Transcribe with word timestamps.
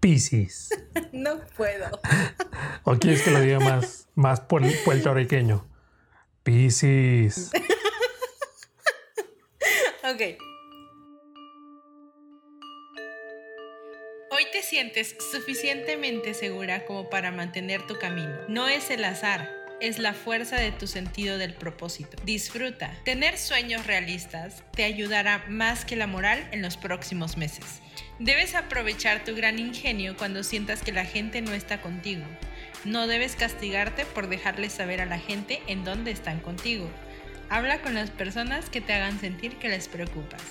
Piscis. 0.00 0.70
no 1.12 1.40
puedo. 1.56 2.00
¿O 2.84 2.96
quieres 2.96 3.22
que 3.22 3.30
lo 3.30 3.40
diga 3.40 3.60
más, 3.60 4.08
más 4.14 4.40
puertorriqueño? 4.40 5.66
Piscis. 6.42 7.50
ok. 10.04 10.38
Hoy 14.32 14.46
te 14.52 14.62
sientes 14.62 15.16
suficientemente 15.30 16.32
segura 16.32 16.86
como 16.86 17.10
para 17.10 17.30
mantener 17.30 17.86
tu 17.86 17.98
camino. 17.98 18.34
No 18.48 18.68
es 18.68 18.90
el 18.90 19.04
azar, 19.04 19.50
es 19.80 19.98
la 19.98 20.12
fuerza 20.12 20.56
de 20.56 20.72
tu 20.72 20.86
sentido 20.86 21.38
del 21.38 21.54
propósito. 21.54 22.16
Disfruta. 22.24 22.92
Tener 23.04 23.38
sueños 23.38 23.86
realistas 23.86 24.62
te 24.72 24.84
ayudará 24.84 25.44
más 25.48 25.84
que 25.84 25.96
la 25.96 26.06
moral 26.06 26.46
en 26.52 26.62
los 26.62 26.76
próximos 26.76 27.36
meses. 27.36 27.80
Debes 28.18 28.54
aprovechar 28.54 29.24
tu 29.24 29.34
gran 29.34 29.58
ingenio 29.58 30.16
cuando 30.16 30.42
sientas 30.42 30.82
que 30.82 30.92
la 30.92 31.06
gente 31.06 31.40
no 31.40 31.52
está 31.52 31.80
contigo. 31.80 32.24
No 32.84 33.06
debes 33.06 33.36
castigarte 33.36 34.04
por 34.04 34.28
dejarles 34.28 34.72
saber 34.72 35.00
a 35.00 35.06
la 35.06 35.18
gente 35.18 35.62
en 35.66 35.84
dónde 35.84 36.10
están 36.10 36.40
contigo. 36.40 36.90
Habla 37.48 37.80
con 37.80 37.94
las 37.94 38.10
personas 38.10 38.68
que 38.68 38.80
te 38.80 38.92
hagan 38.92 39.18
sentir 39.18 39.56
que 39.56 39.68
les 39.68 39.88
preocupas. 39.88 40.42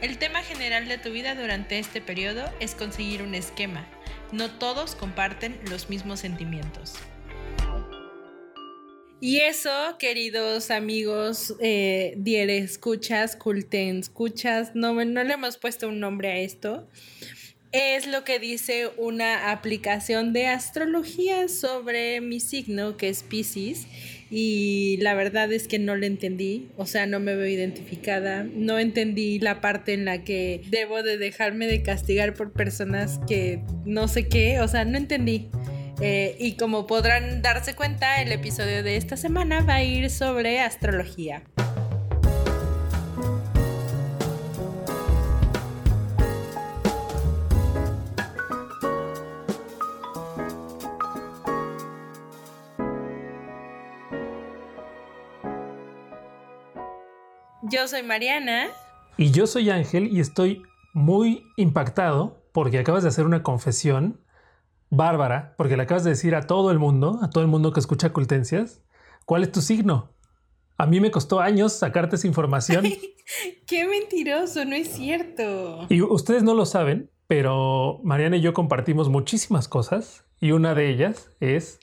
El 0.00 0.18
tema 0.18 0.42
general 0.42 0.86
de 0.86 0.98
tu 0.98 1.10
vida 1.10 1.34
durante 1.34 1.78
este 1.78 2.00
periodo 2.00 2.44
es 2.60 2.74
conseguir 2.74 3.22
un 3.22 3.34
esquema. 3.34 3.86
No 4.30 4.50
todos 4.50 4.94
comparten 4.94 5.58
los 5.68 5.90
mismos 5.90 6.20
sentimientos. 6.20 6.94
Y 9.20 9.38
eso, 9.38 9.70
queridos 9.98 10.70
amigos, 10.70 11.54
eh, 11.60 12.14
diere 12.18 12.58
escuchas, 12.58 13.34
culten 13.34 13.98
escuchas, 13.98 14.76
no, 14.76 15.04
no 15.04 15.24
le 15.24 15.34
hemos 15.34 15.56
puesto 15.56 15.88
un 15.88 15.98
nombre 15.98 16.30
a 16.30 16.38
esto. 16.38 16.88
Es 17.72 18.06
lo 18.06 18.22
que 18.22 18.38
dice 18.38 18.88
una 18.96 19.50
aplicación 19.50 20.32
de 20.32 20.46
astrología 20.46 21.48
sobre 21.48 22.20
mi 22.20 22.38
signo, 22.38 22.96
que 22.96 23.08
es 23.08 23.24
Pisces. 23.24 23.88
Y 24.30 24.98
la 25.00 25.14
verdad 25.14 25.52
es 25.52 25.66
que 25.66 25.78
no 25.78 25.96
le 25.96 26.06
entendí, 26.06 26.68
o 26.76 26.86
sea, 26.86 27.06
no 27.06 27.18
me 27.18 27.34
veo 27.34 27.46
identificada, 27.46 28.44
no 28.44 28.78
entendí 28.78 29.38
la 29.40 29.60
parte 29.60 29.94
en 29.94 30.04
la 30.04 30.22
que 30.22 30.60
debo 30.68 31.02
de 31.02 31.16
dejarme 31.16 31.66
de 31.66 31.82
castigar 31.82 32.34
por 32.34 32.52
personas 32.52 33.20
que 33.26 33.62
no 33.84 34.06
sé 34.06 34.28
qué, 34.28 34.60
o 34.60 34.68
sea, 34.68 34.84
no 34.84 34.96
entendí. 34.96 35.48
Eh, 36.00 36.36
y 36.38 36.56
como 36.56 36.86
podrán 36.86 37.42
darse 37.42 37.74
cuenta, 37.74 38.22
el 38.22 38.30
episodio 38.30 38.84
de 38.84 38.96
esta 38.96 39.16
semana 39.16 39.62
va 39.62 39.74
a 39.74 39.82
ir 39.82 40.10
sobre 40.10 40.60
astrología. 40.60 41.42
Yo 57.70 57.86
soy 57.88 58.02
Mariana. 58.02 58.68
Y 59.16 59.32
yo 59.32 59.46
soy 59.48 59.68
Ángel 59.70 60.08
y 60.12 60.20
estoy 60.20 60.62
muy 60.94 61.44
impactado 61.56 62.40
porque 62.52 62.78
acabas 62.78 63.02
de 63.02 63.08
hacer 63.08 63.26
una 63.26 63.42
confesión 63.42 64.20
bárbara, 64.90 65.54
porque 65.56 65.76
le 65.76 65.82
acabas 65.82 66.04
de 66.04 66.10
decir 66.10 66.34
a 66.34 66.42
todo 66.42 66.70
el 66.70 66.78
mundo, 66.78 67.18
a 67.22 67.30
todo 67.30 67.42
el 67.42 67.48
mundo 67.48 67.72
que 67.72 67.80
escucha 67.80 68.12
Cultencias, 68.12 68.82
cuál 69.24 69.42
es 69.42 69.52
tu 69.52 69.60
signo. 69.60 70.14
A 70.76 70.86
mí 70.86 71.00
me 71.00 71.10
costó 71.10 71.40
años 71.40 71.72
sacarte 71.72 72.16
esa 72.16 72.26
información. 72.26 72.84
¡Qué 73.66 73.86
mentiroso! 73.86 74.64
No 74.64 74.74
es 74.74 74.88
cierto. 74.88 75.86
Y 75.88 76.02
ustedes 76.02 76.42
no 76.42 76.54
lo 76.54 76.66
saben, 76.66 77.10
pero 77.26 78.00
Mariana 78.04 78.36
y 78.36 78.40
yo 78.40 78.54
compartimos 78.54 79.08
muchísimas 79.08 79.68
cosas 79.68 80.24
y 80.40 80.52
una 80.52 80.74
de 80.74 80.88
ellas 80.88 81.30
es 81.40 81.80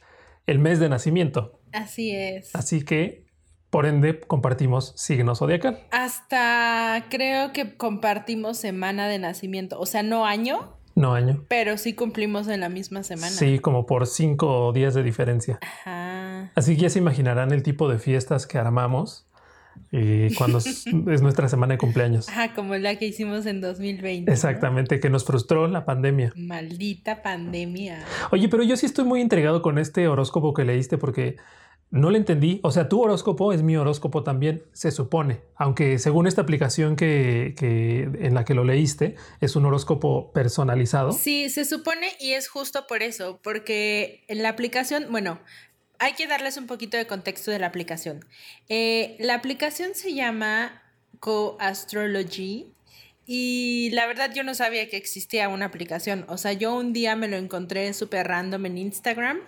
el 0.48 0.60
mes 0.60 0.80
de 0.80 0.90
nacimiento. 0.90 1.60
Así 1.74 2.12
es. 2.12 2.56
Así 2.56 2.86
que, 2.86 3.26
por 3.70 3.86
ende, 3.86 4.20
compartimos 4.22 4.94
signo 4.96 5.36
zodiacal. 5.36 5.86
Hasta 5.92 7.06
creo 7.10 7.52
que 7.52 7.76
compartimos 7.76 8.58
semana 8.58 9.08
de 9.08 9.20
nacimiento, 9.20 9.80
o 9.80 9.86
sea, 9.86 10.04
no 10.04 10.26
año, 10.26 10.75
no 10.96 11.14
año. 11.14 11.44
Pero 11.50 11.78
sí 11.78 11.94
cumplimos 11.94 12.48
en 12.48 12.62
la 12.62 12.70
misma 12.70 13.04
semana. 13.04 13.32
Sí, 13.32 13.60
como 13.60 13.86
por 13.86 14.08
cinco 14.08 14.72
días 14.74 14.94
de 14.94 15.04
diferencia. 15.04 15.60
Ajá. 15.62 16.52
Así 16.56 16.76
que 16.76 16.84
ya 16.84 16.90
se 16.90 17.00
imaginarán 17.00 17.52
el 17.52 17.64
tipo 17.64 17.90
de 17.90 18.00
fiestas 18.00 18.48
que 18.48 18.58
armamos 18.58 19.28
y 19.92 20.34
cuando 20.36 20.58
es, 20.60 20.86
nuestra 21.22 21.50
semana 21.50 21.74
de 21.74 21.78
cumpleaños. 21.78 22.30
Ajá, 22.30 22.54
como 22.54 22.76
la 22.76 22.96
que 22.96 23.08
hicimos 23.08 23.46
en 23.46 23.62
2020. 23.62 24.32
Exactamente, 24.32 25.00
que 25.00 25.10
nos 25.10 25.26
frustró 25.26 25.68
la 25.68 25.86
pandemia. 25.86 26.34
Maldita 26.36 27.22
pandemia. 27.22 28.04
Oye, 28.32 28.50
pero 28.50 28.64
yo 28.64 28.78
sí 28.78 28.86
estoy 28.86 29.06
muy 29.06 29.22
intrigado 29.22 29.62
con 29.62 29.78
este 29.78 30.08
horóscopo 30.08 30.54
que 30.54 30.64
leíste 30.64 30.98
porque 30.98 31.38
no 31.92 32.10
le 32.10 32.18
entendí. 32.18 32.60
O 32.64 32.72
sea, 32.72 32.90
tu 32.90 33.02
horóscopo 33.02 33.54
es 33.54 33.62
mi 33.62 33.78
horóscopo 33.78 34.24
también, 34.24 34.64
se 34.74 34.92
supone. 34.92 35.42
Aunque 35.56 36.00
según 36.00 36.28
esta 36.28 36.42
aplicación 36.42 36.96
que, 36.96 37.56
en 37.60 38.34
la 38.34 38.46
que 38.46 38.54
lo 38.54 38.64
leíste, 38.64 39.16
es 39.42 39.56
un 39.56 39.66
horóscopo 39.66 40.32
personalizado. 40.34 41.12
Sí, 41.12 41.50
se 41.50 41.66
supone 41.66 42.10
y 42.20 42.32
es 42.32 42.48
justo 42.48 42.86
por 42.88 43.02
eso, 43.02 43.40
porque 43.44 44.24
en 44.28 44.44
la 44.44 44.50
aplicación, 44.50 45.06
bueno, 45.10 45.40
hay 46.00 46.14
que 46.14 46.28
darles 46.28 46.58
un 46.58 46.68
poquito 46.68 46.98
de 46.98 47.08
contexto 47.08 47.52
de 47.52 47.60
la 47.60 47.68
aplicación. 47.68 48.26
Eh, 48.68 49.16
la 49.20 49.36
aplicación 49.36 49.96
se 49.96 50.14
llama 50.14 50.84
Co-Astrology. 51.20 52.72
Y 53.28 53.90
la 53.94 54.06
verdad 54.06 54.32
yo 54.36 54.44
no 54.44 54.54
sabía 54.54 54.88
que 54.88 54.98
existía 54.98 55.50
una 55.50 55.66
aplicación. 55.66 56.26
O 56.28 56.38
sea, 56.38 56.54
yo 56.54 56.76
un 56.76 56.94
día 56.94 57.16
me 57.16 57.28
lo 57.28 57.38
encontré 57.38 57.92
súper 57.94 58.28
random 58.28 58.68
en 58.68 58.78
Instagram 58.78 59.40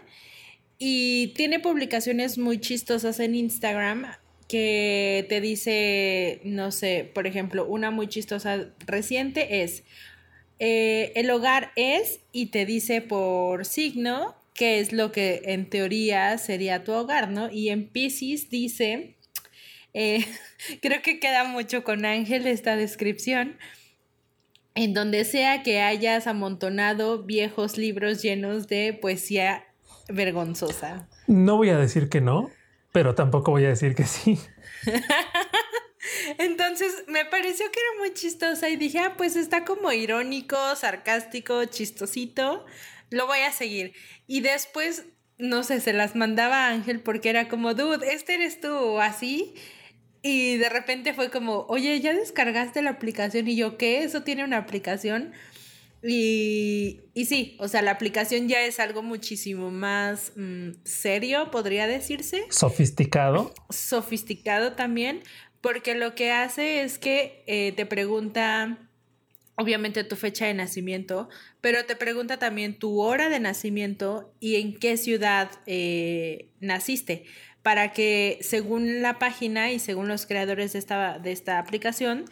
y 0.80 1.28
tiene 1.36 1.60
publicaciones 1.60 2.38
muy 2.38 2.60
chistosas 2.60 3.20
en 3.20 3.36
Instagram 3.36 4.08
que 4.48 5.26
te 5.28 5.42
dice, 5.42 6.40
no 6.44 6.72
sé, 6.72 7.10
por 7.14 7.28
ejemplo, 7.28 7.66
una 7.66 7.92
muy 7.92 8.08
chistosa 8.08 8.70
reciente 8.86 9.64
es, 9.64 9.84
eh, 10.60 11.12
el 11.16 11.30
hogar 11.30 11.72
es 11.76 12.22
y 12.32 12.48
te 12.48 12.66
dice 12.66 13.02
por 13.02 13.66
signo 13.66 14.36
qué 14.54 14.80
es 14.80 14.92
lo 14.92 15.12
que 15.12 15.42
en 15.46 15.70
teoría 15.70 16.38
sería 16.38 16.84
tu 16.84 16.94
hogar, 16.94 17.30
¿no? 17.30 17.52
Y 17.52 17.70
en 17.70 17.88
Pisces 17.88 18.50
dice, 18.50 19.16
eh, 19.94 20.26
creo 20.82 21.02
que 21.02 21.20
queda 21.20 21.44
mucho 21.44 21.84
con 21.84 22.06
Ángel 22.06 22.48
esta 22.48 22.76
descripción, 22.76 23.58
en 24.76 24.94
donde 24.94 25.26
sea 25.26 25.64
que 25.64 25.82
hayas 25.82 26.28
amontonado 26.28 27.24
viejos 27.24 27.78
libros 27.78 28.22
llenos 28.22 28.68
de 28.68 28.94
poesía 28.94 29.67
vergonzosa. 30.08 31.08
No 31.28 31.58
voy 31.58 31.70
a 31.70 31.78
decir 31.78 32.10
que 32.10 32.22
no, 32.22 32.52
pero 32.92 33.16
tampoco 33.16 33.52
voy 33.52 33.66
a 33.66 33.70
decir 33.70 33.96
que 33.96 34.06
sí. 34.06 34.40
Entonces 36.38 37.04
me 37.08 37.26
pareció 37.26 37.66
que 37.72 37.80
era 37.80 38.00
muy 38.00 38.14
chistosa 38.14 38.70
y 38.70 38.76
dije, 38.76 39.00
ah, 39.00 39.16
pues 39.18 39.36
está 39.36 39.66
como 39.66 39.92
irónico, 39.92 40.58
sarcástico, 40.76 41.66
chistosito, 41.66 42.66
lo 43.10 43.28
voy 43.28 43.40
a 43.40 43.52
seguir. 43.52 43.94
Y 44.26 44.42
después, 44.42 45.06
no 45.38 45.64
sé, 45.64 45.80
se 45.80 45.94
las 45.94 46.16
mandaba 46.16 46.66
a 46.66 46.70
Ángel 46.70 47.02
porque 47.02 47.30
era 47.30 47.48
como, 47.48 47.74
dude, 47.74 48.14
este 48.14 48.36
eres 48.36 48.60
tú, 48.60 48.74
o 48.74 49.00
así. 49.00 49.56
Y 50.22 50.58
de 50.58 50.70
repente 50.70 51.14
fue 51.14 51.30
como, 51.30 51.66
oye, 51.70 52.00
¿ya 52.02 52.14
descargaste 52.14 52.82
la 52.82 52.92
aplicación? 52.92 53.48
Y 53.48 53.56
yo, 53.56 53.78
¿qué? 53.78 54.04
¿Eso 54.04 54.24
tiene 54.24 54.44
una 54.44 54.58
aplicación? 54.58 55.34
Y, 56.10 57.02
y, 57.14 57.26
sí, 57.26 57.58
o 57.60 57.68
sea, 57.68 57.82
la 57.82 57.92
aplicación 57.92 58.48
ya 58.48 58.62
es 58.62 58.80
algo 58.80 59.04
muchísimo 59.04 59.72
más 59.72 60.32
mm, 60.38 60.70
serio, 60.86 61.52
podría 61.52 61.86
decirse. 61.86 62.46
Sofisticado. 62.50 63.54
Sofisticado 63.70 64.72
también, 64.72 65.22
porque 65.60 65.96
lo 65.96 66.16
que 66.16 66.32
hace 66.32 66.84
es 66.84 66.98
que 66.98 67.44
eh, 67.46 67.74
te 67.76 67.86
pregunta, 67.86 68.78
obviamente, 69.56 70.06
tu 70.06 70.16
fecha 70.16 70.46
de 70.46 70.54
nacimiento, 70.54 71.28
pero 71.60 71.84
te 71.86 71.98
pregunta 71.98 72.40
también 72.40 72.80
tu 72.80 73.02
hora 73.02 73.28
de 73.28 73.42
nacimiento 73.42 74.34
y 74.40 74.56
en 74.56 74.80
qué 74.80 74.96
ciudad 74.96 75.52
eh, 75.66 76.48
naciste, 76.62 77.26
para 77.64 77.92
que 77.92 78.38
según 78.40 79.02
la 79.02 79.20
página 79.20 79.74
y 79.74 79.80
según 79.80 80.08
los 80.08 80.26
creadores 80.26 80.72
de 80.72 80.80
esta, 80.80 81.20
de 81.20 81.34
esta 81.34 81.60
aplicación, 81.60 82.24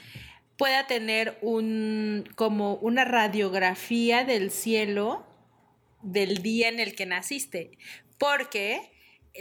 pueda 0.57 0.87
tener 0.87 1.37
un, 1.41 2.29
como 2.35 2.75
una 2.75 3.05
radiografía 3.05 4.23
del 4.23 4.51
cielo 4.51 5.25
del 6.01 6.41
día 6.41 6.69
en 6.69 6.79
el 6.79 6.95
que 6.95 7.05
naciste. 7.05 7.77
Porque 8.17 8.91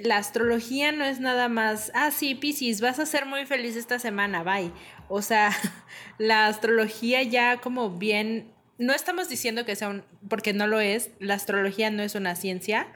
la 0.03 0.17
astrología 0.17 0.93
no 0.93 1.05
es 1.05 1.21
nada 1.21 1.49
más, 1.49 1.93
ah, 1.95 2.11
sí, 2.11 2.35
Piscis, 2.35 2.81
vas 2.81 2.99
a 2.99 3.07
ser 3.07 3.27
muy 3.27 3.47
feliz 3.47 3.77
esta 3.77 3.99
semana, 3.99 4.43
bye. 4.43 4.73
O 5.09 5.23
sea, 5.23 5.51
la 6.19 6.47
astrología 6.47 7.23
ya 7.23 7.59
como 7.61 7.91
bien, 7.91 8.53
no 8.79 8.93
estamos 8.93 9.29
diciendo 9.29 9.65
que 9.65 9.77
sea 9.77 9.89
un, 9.89 10.05
porque 10.29 10.53
no 10.53 10.67
lo 10.67 10.81
es, 10.81 11.11
la 11.21 11.35
astrología 11.35 11.91
no 11.91 12.03
es 12.03 12.15
una 12.15 12.35
ciencia, 12.35 12.89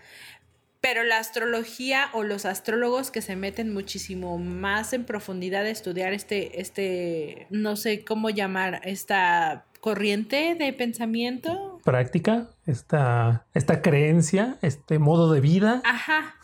pero 0.81 1.03
la 1.03 1.19
astrología 1.19 2.09
o 2.13 2.23
los 2.23 2.45
astrólogos 2.45 3.11
que 3.11 3.23
se 3.23 3.37
meten 3.37 3.73
muchísimo 3.73 4.39
más 4.39 4.93
en 4.93 5.05
profundidad 5.05 5.65
a 5.65 5.71
estudiar 5.71 6.13
este, 6.13 6.61
este, 6.61 7.47
no 7.51 7.77
sé 7.77 8.05
cómo 8.05 8.31
llamar, 8.31 8.81
esta 8.85 9.67
corriente 9.81 10.55
de 10.55 10.73
pensamiento. 10.73 11.81
Práctica, 11.85 12.49
esta, 12.67 13.47
esta 13.55 13.83
creencia, 13.83 14.59
este 14.63 14.99
modo 14.99 15.33
de 15.33 15.41
vida. 15.41 15.83
Ajá. 15.85 16.37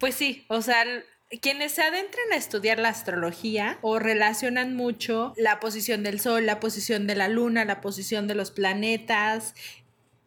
Pues 0.00 0.16
sí, 0.16 0.44
o 0.48 0.60
sea, 0.60 0.84
quienes 1.40 1.72
se 1.72 1.82
adentran 1.82 2.32
a 2.32 2.36
estudiar 2.36 2.78
la 2.78 2.88
astrología 2.88 3.78
o 3.80 3.98
relacionan 3.98 4.74
mucho 4.74 5.32
la 5.36 5.60
posición 5.60 6.02
del 6.02 6.20
sol, 6.20 6.44
la 6.44 6.60
posición 6.60 7.06
de 7.06 7.14
la 7.14 7.28
luna, 7.28 7.64
la 7.64 7.80
posición 7.80 8.26
de 8.26 8.34
los 8.34 8.50
planetas 8.50 9.54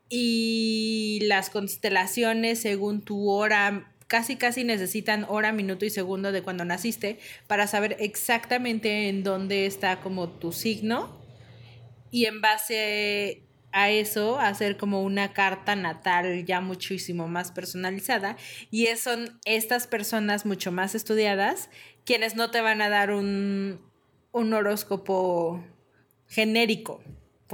y 0.09 1.19
las 1.23 1.49
constelaciones 1.49 2.61
según 2.61 3.01
tu 3.01 3.29
hora, 3.29 3.91
casi 4.07 4.35
casi 4.35 4.63
necesitan 4.63 5.25
hora, 5.27 5.51
minuto 5.51 5.85
y 5.85 5.89
segundo 5.89 6.31
de 6.31 6.43
cuando 6.43 6.65
naciste 6.65 7.19
para 7.47 7.67
saber 7.67 7.97
exactamente 7.99 9.09
en 9.09 9.23
dónde 9.23 9.65
está 9.65 10.01
como 10.01 10.29
tu 10.29 10.51
signo 10.51 11.19
y 12.11 12.25
en 12.25 12.41
base 12.41 13.43
a 13.71 13.89
eso 13.89 14.39
hacer 14.39 14.77
como 14.77 15.03
una 15.03 15.33
carta 15.33 15.75
natal 15.75 16.45
ya 16.45 16.61
muchísimo 16.61 17.27
más 17.27 17.51
personalizada 17.51 18.37
y 18.71 18.87
son 18.95 19.37
estas 19.43 19.87
personas 19.87 20.45
mucho 20.45 20.71
más 20.71 20.95
estudiadas 20.95 21.69
quienes 22.05 22.35
no 22.35 22.51
te 22.51 22.61
van 22.61 22.81
a 22.81 22.87
dar 22.87 23.11
un, 23.11 23.81
un 24.31 24.53
horóscopo 24.53 25.61
genérico 26.27 27.03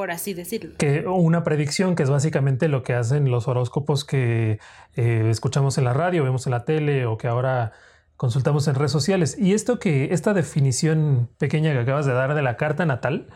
por 0.01 0.09
así 0.09 0.33
decirlo. 0.33 0.71
Que 0.79 1.05
una 1.05 1.43
predicción 1.43 1.95
que 1.95 2.01
es 2.01 2.09
básicamente 2.09 2.67
lo 2.67 2.81
que 2.81 2.95
hacen 2.95 3.29
los 3.29 3.47
horóscopos 3.47 4.03
que 4.03 4.57
eh, 4.95 5.27
escuchamos 5.29 5.77
en 5.77 5.83
la 5.83 5.93
radio, 5.93 6.23
vemos 6.23 6.47
en 6.47 6.51
la 6.53 6.65
tele 6.65 7.05
o 7.05 7.19
que 7.19 7.27
ahora 7.27 7.71
consultamos 8.17 8.67
en 8.67 8.73
redes 8.73 8.91
sociales. 8.91 9.37
Y 9.37 9.53
esto 9.53 9.77
que 9.77 10.11
esta 10.11 10.33
definición 10.33 11.29
pequeña 11.37 11.71
que 11.73 11.77
acabas 11.77 12.07
de 12.07 12.13
dar 12.13 12.33
de 12.33 12.41
la 12.41 12.57
carta 12.57 12.83
natal 12.87 13.27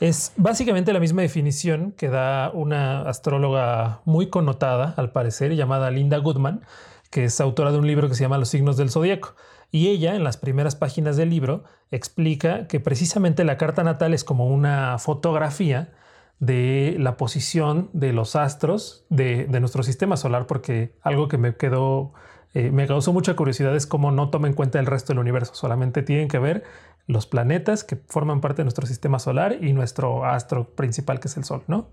es 0.00 0.32
básicamente 0.38 0.94
la 0.94 1.00
misma 1.00 1.20
definición 1.20 1.92
que 1.92 2.08
da 2.08 2.50
una 2.54 3.02
astróloga 3.02 4.00
muy 4.06 4.30
connotada, 4.30 4.94
al 4.96 5.12
parecer, 5.12 5.54
llamada 5.54 5.90
Linda 5.90 6.16
Goodman, 6.16 6.62
que 7.10 7.24
es 7.24 7.38
autora 7.42 7.72
de 7.72 7.78
un 7.78 7.86
libro 7.86 8.08
que 8.08 8.14
se 8.14 8.22
llama 8.22 8.38
Los 8.38 8.48
signos 8.48 8.78
del 8.78 8.88
zodiaco. 8.88 9.34
Y 9.70 9.88
ella, 9.88 10.14
en 10.14 10.24
las 10.24 10.38
primeras 10.38 10.76
páginas 10.76 11.18
del 11.18 11.28
libro, 11.28 11.64
explica 11.90 12.68
que 12.68 12.80
precisamente 12.80 13.44
la 13.44 13.58
carta 13.58 13.84
natal 13.84 14.14
es 14.14 14.24
como 14.24 14.46
una 14.46 14.96
fotografía 14.98 15.92
de 16.38 16.96
la 16.98 17.16
posición 17.16 17.88
de 17.92 18.12
los 18.12 18.36
astros 18.36 19.06
de, 19.08 19.46
nuestro 19.60 19.82
sistema 19.82 20.16
solar, 20.16 20.46
porque 20.46 20.94
algo 21.02 21.28
que 21.28 21.38
me 21.38 21.56
quedó, 21.56 22.12
eh, 22.54 22.70
me 22.70 22.86
causó 22.86 23.12
mucha 23.12 23.34
curiosidad 23.34 23.74
es 23.74 23.86
cómo 23.86 24.12
no 24.12 24.30
toma 24.30 24.48
en 24.48 24.54
cuenta 24.54 24.78
el 24.78 24.86
resto 24.86 25.12
del 25.12 25.20
universo, 25.20 25.54
solamente 25.54 26.02
tienen 26.02 26.28
que 26.28 26.38
ver 26.38 26.64
los 27.06 27.26
planetas 27.26 27.84
que 27.84 27.96
forman 27.96 28.40
parte 28.40 28.58
de 28.58 28.64
nuestro 28.64 28.86
sistema 28.86 29.18
solar 29.18 29.58
y 29.62 29.72
nuestro 29.72 30.24
astro 30.24 30.74
principal 30.74 31.20
que 31.20 31.28
es 31.28 31.36
el 31.36 31.44
Sol, 31.44 31.62
¿no? 31.68 31.90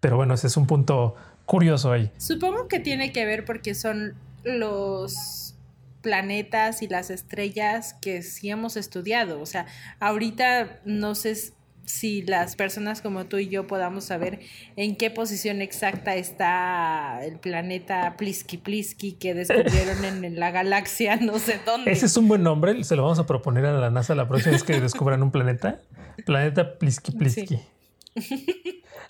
Pero 0.00 0.16
bueno, 0.16 0.34
ese 0.34 0.46
es 0.46 0.56
un 0.56 0.66
punto 0.66 1.14
curioso 1.44 1.92
ahí. 1.92 2.10
Supongo 2.16 2.68
que 2.68 2.80
tiene 2.80 3.12
que 3.12 3.24
ver 3.24 3.44
porque 3.44 3.74
son 3.74 4.14
los 4.44 5.54
planetas 6.00 6.82
y 6.82 6.88
las 6.88 7.10
estrellas 7.10 7.94
que 7.94 8.22
sí 8.22 8.48
hemos 8.50 8.76
estudiado. 8.76 9.40
O 9.40 9.46
sea, 9.46 9.66
ahorita 9.98 10.80
no 10.84 11.14
sé 11.14 11.34
si 11.86 12.22
las 12.22 12.56
personas 12.56 13.00
como 13.00 13.26
tú 13.26 13.38
y 13.38 13.48
yo 13.48 13.66
podamos 13.66 14.04
saber 14.04 14.40
en 14.76 14.96
qué 14.96 15.10
posición 15.10 15.62
exacta 15.62 16.14
está 16.16 17.24
el 17.24 17.38
planeta 17.38 18.16
Plisky 18.16 18.58
Plisky 18.58 19.12
que 19.12 19.34
descubrieron 19.34 20.04
en 20.04 20.36
la 20.38 20.50
galaxia, 20.50 21.16
no 21.16 21.38
sé 21.38 21.60
dónde. 21.64 21.92
Ese 21.92 22.06
es 22.06 22.16
un 22.16 22.28
buen 22.28 22.42
nombre, 22.42 22.82
se 22.84 22.96
lo 22.96 23.02
vamos 23.02 23.18
a 23.18 23.26
proponer 23.26 23.64
a 23.66 23.72
la 23.72 23.90
NASA 23.90 24.14
la 24.14 24.28
próxima 24.28 24.52
vez 24.52 24.64
que 24.64 24.80
descubran 24.80 25.22
un 25.22 25.30
planeta. 25.30 25.80
Planeta 26.24 26.78
Plisky 26.78 27.12
Plisky. 27.12 27.60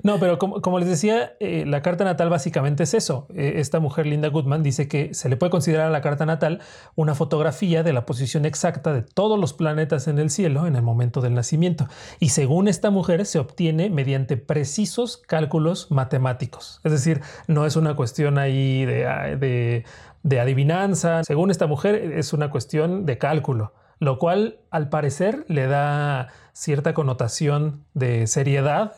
No, 0.02 0.20
pero 0.20 0.38
como, 0.38 0.78
les 0.78 0.88
decía, 0.88 1.34
eh, 1.40 1.64
la 1.66 1.82
carta 1.82 2.04
natal 2.04 2.28
básicamente 2.28 2.82
es 2.82 2.94
eso. 2.94 3.26
Eh, 3.34 3.54
esta 3.56 3.80
mujer, 3.80 4.06
Linda 4.06 4.28
Goodman, 4.28 4.62
dice 4.62 4.88
que 4.88 5.14
se 5.14 5.28
le 5.28 5.36
puede 5.36 5.50
considerar 5.50 5.86
a 5.86 5.90
la 5.90 6.00
carta 6.00 6.26
natal 6.26 6.60
una 6.94 7.14
fotografía 7.14 7.82
de 7.82 7.92
la 7.92 8.06
posición 8.06 8.44
exacta 8.44 8.92
de 8.92 9.02
todos 9.02 9.38
los 9.38 9.52
planetas 9.52 10.06
en 10.08 10.18
el 10.18 10.30
cielo 10.30 10.66
en 10.66 10.76
el 10.76 10.82
momento 10.82 11.20
del 11.20 11.34
nacimiento. 11.34 11.88
Y 12.20 12.30
según 12.30 12.68
esta 12.68 12.90
mujer, 12.90 13.26
se 13.26 13.38
obtiene 13.38 13.90
mediante 13.90 14.36
precisos 14.36 15.16
cálculos 15.16 15.90
matemáticos. 15.90 16.80
Es 16.84 16.92
decir, 16.92 17.22
no 17.46 17.66
es 17.66 17.76
una 17.76 17.96
cuestión 17.96 18.38
ahí 18.38 18.84
de, 18.84 19.84
de 20.22 20.40
adivinanza. 20.40 21.24
Según 21.24 21.50
esta 21.50 21.66
mujer, 21.66 21.94
es 21.94 22.32
una 22.32 22.50
cuestión 22.50 23.06
de 23.06 23.18
cálculo 23.18 23.72
lo 23.98 24.18
cual 24.18 24.58
al 24.70 24.88
parecer 24.88 25.44
le 25.48 25.66
da 25.66 26.28
cierta 26.56 26.94
connotación 26.94 27.84
de 27.92 28.26
seriedad 28.26 28.94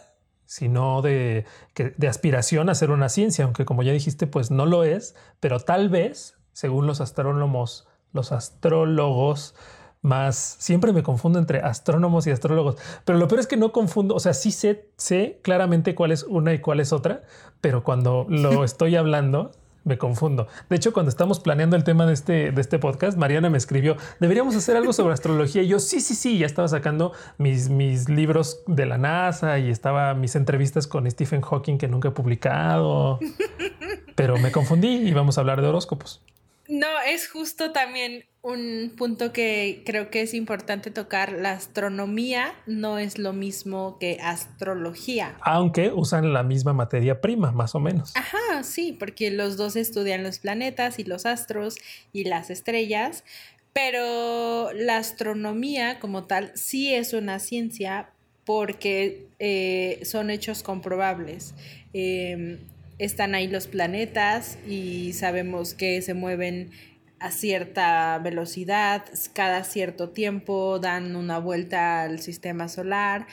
sino 0.47 1.03
de, 1.03 1.45
de 1.75 2.09
aspiración 2.09 2.71
a 2.71 2.75
ser 2.75 2.91
una 2.91 3.11
ciencia, 3.11 3.45
aunque 3.45 3.67
como 3.67 3.83
ya 3.83 3.93
dijiste, 3.93 4.27
pues 4.27 4.51
no 4.51 4.65
lo 4.65 4.83
es, 4.83 5.15
pero 5.41 5.61
tal 5.61 5.91
vez, 5.91 6.39
según 6.55 6.87
los 6.87 7.03
astrónomos, 7.03 7.87
los 8.15 8.33
astrólogos, 8.33 9.55
más 10.01 10.57
siempre 10.59 10.95
me 10.95 11.03
confundo 11.03 11.39
entre 11.39 11.61
astrónomos 11.61 12.27
y 12.27 12.31
astrólogos, 12.31 12.77
pero 13.05 13.19
lo 13.19 13.29
peor 13.29 13.41
es 13.41 13.47
que 13.47 13.59
no 13.59 13.73
confundo, 13.73 14.15
o 14.15 14.21
sea, 14.21 14.33
sí 14.33 14.53
sé, 14.53 14.89
sé 14.97 15.41
claramente 15.43 15.95
cuál 15.95 16.13
es 16.13 16.23
una 16.23 16.55
y 16.55 16.61
cuál 16.61 16.81
es 16.81 16.95
otra, 16.95 17.25
pero 17.61 17.85
cuando 17.85 18.25
lo 18.31 18.65
estoy 18.65 18.97
hablando, 18.97 19.51
me 19.88 19.99
confundo. 19.99 20.46
De 20.69 20.76
hecho, 20.76 20.93
cuando 20.93 21.11
estamos 21.11 21.40
planeando 21.40 21.75
el 21.75 21.82
tema 21.82 22.06
de 22.06 22.12
este, 22.12 22.52
de 22.52 22.61
este 22.61 22.79
podcast, 22.79 23.19
Mariana 23.19 23.50
me 23.50 23.58
escribió, 23.58 23.96
deberíamos 24.20 24.55
hacer 24.55 24.76
algo 24.76 24.93
sobre 24.93 25.14
astrología. 25.14 25.62
Y 25.62 25.69
yo, 25.69 25.81
sí, 25.81 26.00
sí, 26.00 26.14
sí, 26.14 26.38
ya 26.38 26.46
estaba 26.46 26.69
sacando 26.69 27.12
mis, 27.38 27.69
mis 27.69 28.08
libros 28.08 28.62
de 28.67 28.87
la 28.87 28.99
NASA 28.99 29.58
y 29.58 29.70
estaba 29.70 30.14
mis 30.14 30.37
entrevistas 30.37 30.87
con 30.87 31.11
Stephen 31.11 31.40
Hawking 31.40 31.79
que 31.79 31.88
nunca 31.88 32.08
he 32.08 32.12
publicado. 32.12 33.19
Pero 34.14 34.37
me 34.38 34.52
confundí 34.52 34.88
y 34.88 35.12
vamos 35.12 35.38
a 35.38 35.40
hablar 35.40 35.61
de 35.61 35.69
horóscopos. 35.69 36.20
No, 36.69 36.87
es 37.00 37.29
justo 37.29 37.73
también 37.73 38.25
un 38.43 38.93
punto 38.97 39.32
que 39.32 39.82
creo 39.87 40.11
que 40.11 40.20
es 40.20 40.35
importante 40.35 40.91
tocar. 40.91 41.32
La 41.32 41.53
astronomía 41.53 42.53
no 42.67 42.99
es 42.99 43.19
lo 43.19 43.32
mismo 43.32 43.99
que 43.99 44.19
astrología. 44.23 45.37
Aunque 45.41 45.91
usan 45.91 46.32
la 46.35 46.43
misma 46.43 46.75
materia 46.75 47.23
prima, 47.23 47.53
más 47.53 47.75
o 47.75 47.81
menos. 47.81 48.15
Ajá, 48.15 48.62
sí, 48.65 48.93
porque 48.93 49.31
los 49.31 49.56
dos 49.56 49.76
estudian 49.76 50.23
los 50.23 50.38
planetas 50.41 50.99
y 50.99 51.05
los 51.05 51.25
astros 51.25 51.76
y 52.12 52.25
las 52.25 52.50
estrellas. 52.50 53.25
Pero 53.73 54.73
la 54.75 54.99
astronomía 54.99 55.99
como 56.00 56.25
tal 56.25 56.53
sí 56.55 56.93
es 56.94 57.14
una 57.14 57.38
ciencia 57.38 58.11
porque 58.44 59.26
eh, 59.38 60.00
son 60.05 60.31
hechos 60.31 60.62
comprobables. 60.62 61.55
Em, 61.93 62.59
están 62.99 63.35
ahí 63.35 63.47
los 63.47 63.67
planetas 63.67 64.59
y 64.67 65.12
sabemos 65.12 65.75
que 65.75 66.02
se 66.02 66.14
mueven 66.14 66.71
a 67.21 67.31
cierta 67.31 68.19
velocidad, 68.19 69.05
cada 69.33 69.64
cierto 69.64 70.11
tiempo 70.11 70.78
dan 70.78 71.17
una 71.17 71.38
vuelta 71.38 72.02
al 72.02 72.21
sistema 72.21 72.69
solar, 72.69 73.26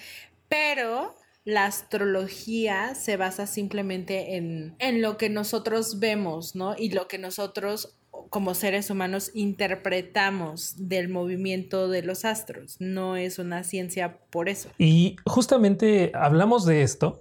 pero 0.48 1.16
la 1.44 1.66
astrología 1.66 2.96
se 2.96 3.18
basa 3.18 3.46
simplemente 3.46 4.36
en, 4.36 4.76
en 4.80 5.02
lo 5.02 5.18
que 5.18 5.30
nosotros 5.30 6.00
vemos, 6.00 6.56
¿no? 6.56 6.76
Y 6.78 6.90
lo 6.90 7.08
que 7.08 7.20
nosotros 7.20 7.96
como 8.30 8.54
seres 8.54 8.90
humanos 8.90 9.32
interpretamos 9.34 10.76
del 10.78 11.10
movimiento 11.10 11.88
de 11.88 12.02
los 12.02 12.26
astros. 12.26 12.78
No 12.80 13.16
es 13.16 13.40
una 13.40 13.64
ciencia 13.64 14.18
por 14.30 14.50
eso. 14.50 14.70
Y 14.78 15.18
justamente 15.26 16.12
hablamos 16.14 16.66
de 16.66 16.82
esto 16.82 17.20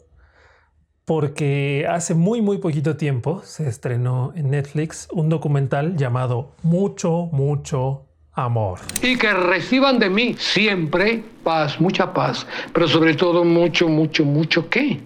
porque 1.04 1.86
hace 1.88 2.14
muy 2.14 2.40
muy 2.40 2.58
poquito 2.58 2.96
tiempo 2.96 3.42
se 3.44 3.68
estrenó 3.68 4.32
en 4.36 4.50
Netflix 4.50 5.08
un 5.12 5.28
documental 5.28 5.96
llamado 5.96 6.54
Mucho, 6.62 7.28
mucho 7.32 8.06
amor. 8.32 8.80
Y 9.02 9.16
que 9.16 9.32
reciban 9.32 9.98
de 9.98 10.10
mí 10.10 10.34
siempre 10.38 11.22
paz, 11.42 11.80
mucha 11.80 12.12
paz, 12.12 12.46
pero 12.72 12.88
sobre 12.88 13.14
todo 13.14 13.44
mucho, 13.44 13.88
mucho, 13.88 14.24
mucho 14.24 14.68
qué? 14.68 15.00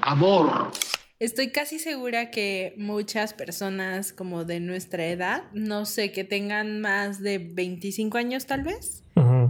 Amor. 0.00 0.70
Estoy 1.18 1.50
casi 1.50 1.78
segura 1.78 2.30
que 2.30 2.74
muchas 2.76 3.32
personas 3.32 4.12
como 4.12 4.44
de 4.44 4.60
nuestra 4.60 5.06
edad, 5.06 5.44
no 5.54 5.86
sé, 5.86 6.12
que 6.12 6.24
tengan 6.24 6.80
más 6.80 7.20
de 7.22 7.38
25 7.38 8.18
años 8.18 8.46
tal 8.46 8.62
vez, 8.62 9.02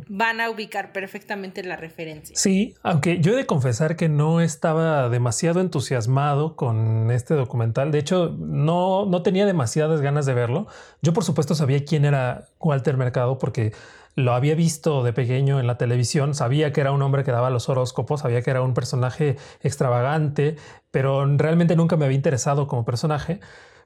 van 0.08 0.40
a 0.40 0.50
ubicar 0.50 0.92
perfectamente 0.92 1.62
la 1.62 1.76
referencia. 1.76 2.36
Sí, 2.36 2.74
aunque 2.82 3.20
yo 3.20 3.32
he 3.32 3.36
de 3.36 3.46
confesar 3.46 3.96
que 3.96 4.08
no 4.08 4.40
estaba 4.40 5.08
demasiado 5.08 5.60
entusiasmado 5.60 6.56
con 6.56 7.10
este 7.10 7.34
documental. 7.34 7.90
De 7.90 7.98
hecho, 7.98 8.34
no, 8.38 9.06
no 9.06 9.22
tenía 9.22 9.46
demasiadas 9.46 10.00
ganas 10.00 10.26
de 10.26 10.34
verlo. 10.34 10.66
Yo, 11.02 11.12
por 11.12 11.24
supuesto, 11.24 11.54
sabía 11.54 11.84
quién 11.84 12.04
era 12.04 12.46
Walter 12.60 12.96
Mercado 12.96 13.38
porque 13.38 13.72
lo 14.16 14.32
había 14.32 14.54
visto 14.54 15.02
de 15.02 15.12
pequeño 15.12 15.58
en 15.58 15.66
la 15.66 15.76
televisión, 15.76 16.34
sabía 16.34 16.72
que 16.72 16.80
era 16.80 16.92
un 16.92 17.02
hombre 17.02 17.24
que 17.24 17.32
daba 17.32 17.50
los 17.50 17.68
horóscopos, 17.68 18.20
sabía 18.20 18.42
que 18.42 18.50
era 18.50 18.62
un 18.62 18.74
personaje 18.74 19.36
extravagante, 19.60 20.56
pero 20.90 21.26
realmente 21.36 21.76
nunca 21.76 21.96
me 21.96 22.04
había 22.04 22.16
interesado 22.16 22.66
como 22.66 22.84
personaje. 22.84 23.40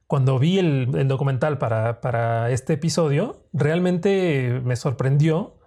cuando 0.07 0.39
vi 0.39 0.59
el, 0.59 1.07
documental 1.07 1.59
para, 1.59 2.01
para, 2.01 2.51
este 2.51 2.75
episodio, 2.75 3.43
realmente 3.53 4.61
me 4.65 4.75
sorprendió, 4.77 5.58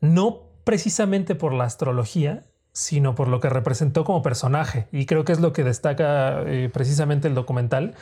no 0.00 0.42
precisamente 0.64 1.34
por 1.34 1.52
la 1.52 1.64
astrología, 1.64 2.44
sino 2.72 3.14
por 3.14 3.28
lo 3.28 3.40
que 3.40 3.48
representó 3.48 4.04
como 4.04 4.22
personaje. 4.22 4.88
Y 4.92 5.06
creo 5.06 5.24
que 5.24 5.32
es 5.32 5.40
lo 5.40 5.52
que 5.52 5.64
destaca 5.64 6.42
eh, 6.42 6.70
precisamente 6.72 7.28
el 7.28 7.34
documental. 7.34 7.94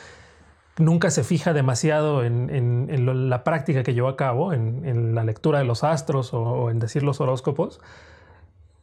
Nunca 0.77 1.09
se 1.09 1.23
fija 1.23 1.53
demasiado 1.53 2.25
en, 2.25 3.29
la 3.29 3.43
práctica 3.45 3.83
que 3.83 3.93
llevó 3.93 4.09
a 4.09 4.17
cabo, 4.17 4.51
en, 4.51 5.15
la 5.15 5.23
lectura 5.23 5.59
de 5.59 5.65
los 5.65 5.85
astros 5.85 6.33
o 6.33 6.69
en 6.69 6.79
decir 6.79 7.03
los 7.03 7.21
horóscopos, 7.21 7.79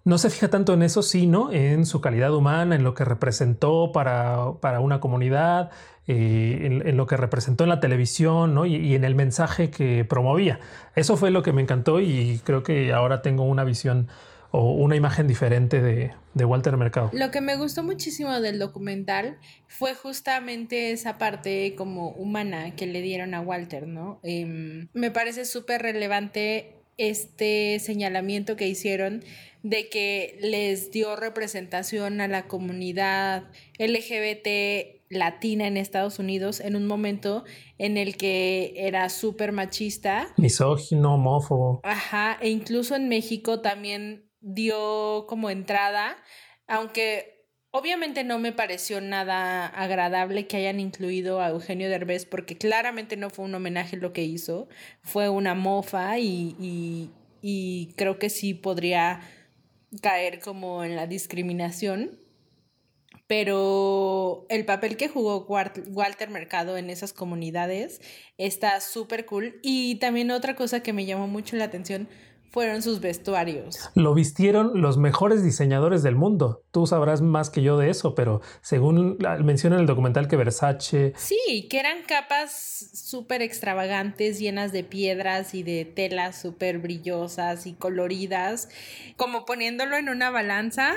no 0.05 0.19
se 0.19 0.31
fija 0.31 0.49
tanto 0.49 0.75
en 0.75 0.83
eso, 0.83 1.03
sino 1.03 1.53
en 1.53 1.87
su 1.87 2.01
calidad 2.01 2.35
humana, 2.35 2.75
en 2.75 2.83
lo 2.83 2.95
que 2.95 3.05
representó 3.05 3.93
para, 3.93 4.55
para 4.61 4.81
una 4.81 5.01
comunidad, 5.01 5.71
eh, 6.09 6.83
en, 6.85 6.97
lo 6.97 7.07
que 7.07 7.17
representó 7.17 7.63
en 7.63 7.71
la 7.71 7.79
televisión 7.79 8.59
y, 8.67 8.95
en 8.97 9.05
el 9.05 9.15
mensaje 9.15 9.71
que 9.71 10.05
promovía. 10.05 10.59
Eso 10.97 11.17
fue 11.17 11.31
lo 11.31 11.45
que 11.45 11.53
me 11.53 11.63
encantó 11.63 12.01
y 12.01 12.41
creo 12.45 12.65
que 12.65 12.93
ahora 12.93 13.23
tengo 13.23 13.45
una 13.45 13.63
visión 13.63 14.09
o 14.51 14.73
una 14.73 14.97
imagen 14.97 15.29
diferente 15.29 15.81
de, 15.81 16.13
Walter 16.45 16.77
Mercado. 16.77 17.11
Lo 17.13 17.31
que 17.31 17.41
me 17.41 17.57
gustó 17.57 17.85
muchísimo 17.85 18.41
del 18.41 18.59
documental 18.59 19.39
fue 19.69 19.95
justamente 19.95 20.91
esa 20.91 21.17
parte 21.17 21.75
como 21.77 22.09
humana 22.11 22.75
que 22.75 22.87
le 22.87 23.01
dieron 23.01 23.35
a 23.35 23.41
Walter, 23.41 23.87
¿no? 23.87 24.19
Em, 24.23 24.89
me 24.93 25.11
parece 25.11 25.45
súper 25.45 25.83
relevante 25.83 26.82
este 26.97 27.79
señalamiento 27.79 28.57
que 28.57 28.69
hicieron 28.69 29.25
de 29.63 29.89
que 29.89 30.39
les 30.41 30.91
dio 30.91 31.17
representación 31.17 32.21
a 32.21 32.29
la 32.29 32.49
comunidad 32.49 33.45
LGBT 33.79 35.03
latina 35.09 35.67
en 35.67 35.77
Estados 35.77 36.19
Unidos 36.19 36.61
en 36.61 36.75
un 36.75 36.87
momento 36.87 37.45
en 37.79 37.97
el 37.97 38.17
que 38.17 38.73
era 38.77 39.09
súper 39.09 39.53
machista. 39.53 40.33
Misógino, 40.37 41.15
homófobo. 41.15 41.81
Ajá, 41.85 42.39
e 42.41 42.49
incluso 42.49 42.97
en 42.97 43.09
México 43.09 43.61
también 43.61 44.25
dio 44.41 45.27
como 45.29 45.51
entrada, 45.51 46.17
aunque 46.67 47.32
obviamente 47.73 48.23
no 48.23 48.39
me 48.39 48.53
pareció 48.53 49.01
nada 49.01 49.67
agradable 49.67 50.47
que 50.47 50.59
hayan 50.59 50.79
incluido 50.79 51.41
a 51.41 51.49
Eugenio 51.49 51.89
Derbez 51.89 52.27
porque 52.27 52.57
claramente 52.57 53.17
no 53.17 53.31
fue 53.31 53.47
un 53.47 53.55
homenaje 53.55 53.97
lo 53.97 54.13
que 54.13 54.23
hizo, 54.23 54.69
fue 55.03 55.29
una 55.29 55.55
mofa 55.55 56.19
y, 56.19 57.11
y 57.43 57.93
creo 57.97 58.19
que 58.19 58.31
sí 58.31 58.55
podría 58.55 59.21
caer 60.01 60.39
como 60.41 60.85
en 60.85 60.97
la 60.97 61.07
discriminación, 61.07 62.19
pero 63.27 64.47
el 64.49 64.65
papel 64.65 64.97
que 64.97 65.09
jugó 65.09 65.47
Walter 65.47 66.31
Mercado 66.31 66.77
en 66.77 66.91
esas 66.91 67.13
comunidades 67.13 68.01
está 68.37 68.81
súper 68.81 69.25
cool. 69.27 69.59
Y 69.63 69.97
también 69.97 70.31
otra 70.31 70.55
cosa 70.55 70.83
que 70.83 70.93
me 70.93 71.07
llamó 71.07 71.27
mucho 71.29 71.57
la 71.57 71.65
atención 71.65 72.09
fueron 72.53 72.83
sus 72.83 73.01
vestuarios. 73.01 73.91
Lo 73.95 74.13
vistieron 74.13 74.83
los 74.83 74.99
mejores 74.99 75.43
diseñadores 75.43 76.03
del 76.03 76.17
mundo. 76.17 76.63
Tú 76.71 76.87
sabrás 76.87 77.23
más 77.23 77.49
que 77.49 77.63
yo 77.63 77.79
de 77.79 77.89
eso, 77.89 78.15
pero 78.15 78.43
según 78.61 79.17
menciona 79.43 79.77
en 79.77 79.81
el 79.81 79.87
documental 79.87 80.29
que 80.29 80.37
Versace... 80.37 81.15
Sí, 81.17 81.67
que 81.71 81.81
eran 81.81 82.03
capas 82.07 82.91
súper 82.93 83.41
extravagantes, 83.41 84.39
llenas 84.39 84.71
de 84.71 84.85
piedras 84.85 85.55
y 85.55 85.63
de 85.63 85.87
telas 85.87 86.41
súper 86.41 86.79
brillosas 86.79 87.67
y 87.67 87.73
coloridas. 87.73 88.69
Como 89.17 89.47
poniéndolo 89.47 89.97
en 89.97 90.11
una 90.11 90.29
balanza, 90.29 90.93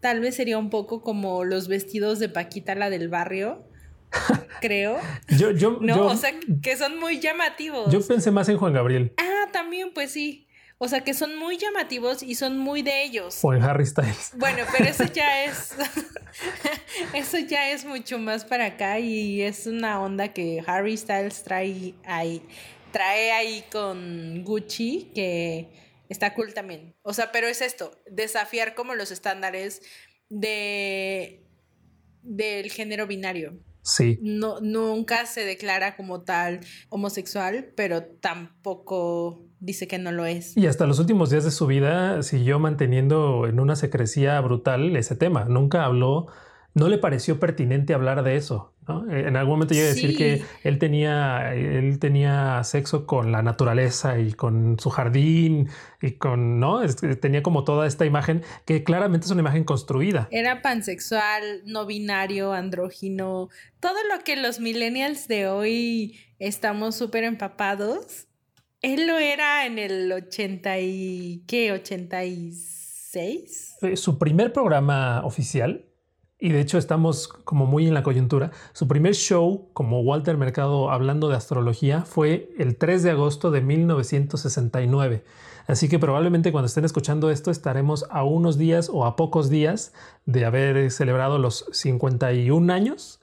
tal 0.00 0.20
vez 0.20 0.36
sería 0.36 0.58
un 0.58 0.68
poco 0.68 1.00
como 1.00 1.42
los 1.44 1.68
vestidos 1.68 2.18
de 2.18 2.28
Paquita, 2.28 2.74
la 2.74 2.90
del 2.90 3.08
barrio. 3.08 3.64
creo. 4.60 4.98
yo, 5.38 5.52
yo, 5.52 5.78
no, 5.80 6.06
o 6.06 6.16
sea, 6.16 6.32
que 6.62 6.76
son 6.76 6.98
muy 6.98 7.18
llamativos. 7.20 7.90
Yo 7.90 8.06
pensé 8.06 8.30
más 8.30 8.48
en 8.50 8.58
Juan 8.58 8.74
Gabriel. 8.74 9.14
Ah, 9.16 9.48
también, 9.52 9.92
pues 9.94 10.10
sí. 10.10 10.47
O 10.80 10.86
sea, 10.86 11.02
que 11.02 11.12
son 11.12 11.36
muy 11.36 11.58
llamativos 11.58 12.22
y 12.22 12.36
son 12.36 12.56
muy 12.56 12.82
de 12.82 13.02
ellos. 13.02 13.40
O 13.42 13.52
en 13.52 13.62
Harry 13.62 13.84
Styles. 13.84 14.30
Bueno, 14.36 14.62
pero 14.70 14.88
eso 14.88 15.04
ya 15.04 15.44
es. 15.46 15.74
eso 17.14 17.38
ya 17.38 17.70
es 17.70 17.84
mucho 17.84 18.18
más 18.18 18.44
para 18.44 18.66
acá 18.66 19.00
y 19.00 19.42
es 19.42 19.66
una 19.66 20.00
onda 20.00 20.32
que 20.32 20.62
Harry 20.66 20.96
Styles 20.96 21.42
trae 21.42 21.94
ahí, 22.04 22.42
trae 22.92 23.32
ahí 23.32 23.64
con 23.72 24.44
Gucci 24.44 25.10
que 25.14 25.68
está 26.08 26.32
cool 26.34 26.54
también. 26.54 26.94
O 27.02 27.12
sea, 27.12 27.32
pero 27.32 27.48
es 27.48 27.60
esto: 27.60 28.00
desafiar 28.08 28.76
como 28.76 28.94
los 28.94 29.10
estándares 29.10 29.82
de 30.28 31.44
del 32.22 32.70
género 32.70 33.06
binario. 33.08 33.58
Sí. 33.88 34.18
No, 34.22 34.60
nunca 34.60 35.24
se 35.26 35.44
declara 35.44 35.96
como 35.96 36.20
tal 36.20 36.60
homosexual, 36.90 37.72
pero 37.74 38.04
tampoco 38.04 39.46
dice 39.60 39.88
que 39.88 39.98
no 39.98 40.12
lo 40.12 40.26
es. 40.26 40.56
Y 40.56 40.66
hasta 40.66 40.86
los 40.86 40.98
últimos 40.98 41.30
días 41.30 41.44
de 41.44 41.50
su 41.50 41.66
vida 41.66 42.22
siguió 42.22 42.58
manteniendo 42.58 43.46
en 43.46 43.60
una 43.60 43.76
secrecía 43.76 44.40
brutal 44.40 44.94
ese 44.94 45.16
tema. 45.16 45.46
Nunca 45.46 45.84
habló, 45.84 46.26
no 46.74 46.88
le 46.88 46.98
pareció 46.98 47.40
pertinente 47.40 47.94
hablar 47.94 48.22
de 48.22 48.36
eso. 48.36 48.74
En 49.10 49.36
algún 49.36 49.54
momento 49.54 49.74
yo 49.74 49.82
a 49.82 49.86
decir 49.86 50.16
que 50.16 50.42
él 50.62 50.78
tenía, 50.78 51.54
él 51.54 51.98
tenía 51.98 52.62
sexo 52.64 53.06
con 53.06 53.32
la 53.32 53.42
naturaleza 53.42 54.18
y 54.18 54.32
con 54.32 54.78
su 54.78 54.90
jardín 54.90 55.68
y 56.00 56.12
con, 56.12 56.58
¿no? 56.58 56.80
Tenía 57.20 57.42
como 57.42 57.64
toda 57.64 57.86
esta 57.86 58.06
imagen 58.06 58.42
que 58.64 58.84
claramente 58.84 59.26
es 59.26 59.30
una 59.30 59.40
imagen 59.40 59.64
construida. 59.64 60.28
Era 60.30 60.62
pansexual, 60.62 61.62
no 61.66 61.86
binario, 61.86 62.52
andrógino, 62.52 63.48
todo 63.80 63.96
lo 64.12 64.24
que 64.24 64.36
los 64.36 64.60
millennials 64.60 65.28
de 65.28 65.48
hoy 65.48 66.18
estamos 66.38 66.96
súper 66.96 67.24
empapados 67.24 68.28
él 68.80 69.08
lo 69.08 69.18
era 69.18 69.66
en 69.66 69.78
el 69.78 70.12
80 70.12 70.78
y... 70.80 71.44
¿Qué? 71.46 71.74
¿86? 71.74 73.96
Su 73.96 74.18
primer 74.18 74.52
programa 74.52 75.22
oficial, 75.24 75.87
y 76.38 76.50
de 76.50 76.60
hecho 76.60 76.78
estamos 76.78 77.28
como 77.28 77.66
muy 77.66 77.86
en 77.86 77.94
la 77.94 78.02
coyuntura, 78.02 78.52
su 78.72 78.86
primer 78.86 79.14
show 79.14 79.68
como 79.72 80.00
Walter 80.00 80.36
Mercado 80.36 80.90
hablando 80.90 81.28
de 81.28 81.36
astrología 81.36 82.02
fue 82.02 82.50
el 82.58 82.76
3 82.76 83.02
de 83.02 83.10
agosto 83.10 83.50
de 83.50 83.60
1969. 83.60 85.24
Así 85.66 85.88
que 85.88 85.98
probablemente 85.98 86.52
cuando 86.52 86.66
estén 86.66 86.84
escuchando 86.84 87.30
esto 87.30 87.50
estaremos 87.50 88.06
a 88.10 88.24
unos 88.24 88.56
días 88.56 88.90
o 88.92 89.04
a 89.04 89.16
pocos 89.16 89.50
días 89.50 89.92
de 90.24 90.44
haber 90.44 90.90
celebrado 90.90 91.38
los 91.38 91.66
51 91.72 92.72
años 92.72 93.20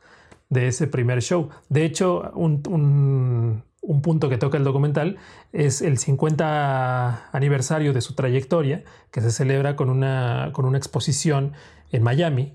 de 0.49 0.67
ese 0.67 0.85
primer 0.85 1.21
show. 1.21 1.49
De 1.69 1.85
hecho, 1.85 2.31
un 2.35 3.63
un 3.87 4.01
punto 4.01 4.29
que 4.29 4.37
toca 4.37 4.57
el 4.57 4.63
documental 4.63 5.17
es 5.53 5.81
el 5.81 5.97
50 5.97 7.29
aniversario 7.31 7.93
de 7.93 8.01
su 8.01 8.15
trayectoria, 8.15 8.83
que 9.11 9.21
se 9.21 9.31
celebra 9.31 9.75
con 9.75 9.89
una, 9.89 10.49
con 10.53 10.65
una 10.65 10.77
exposición 10.77 11.53
en 11.91 12.03
Miami, 12.03 12.53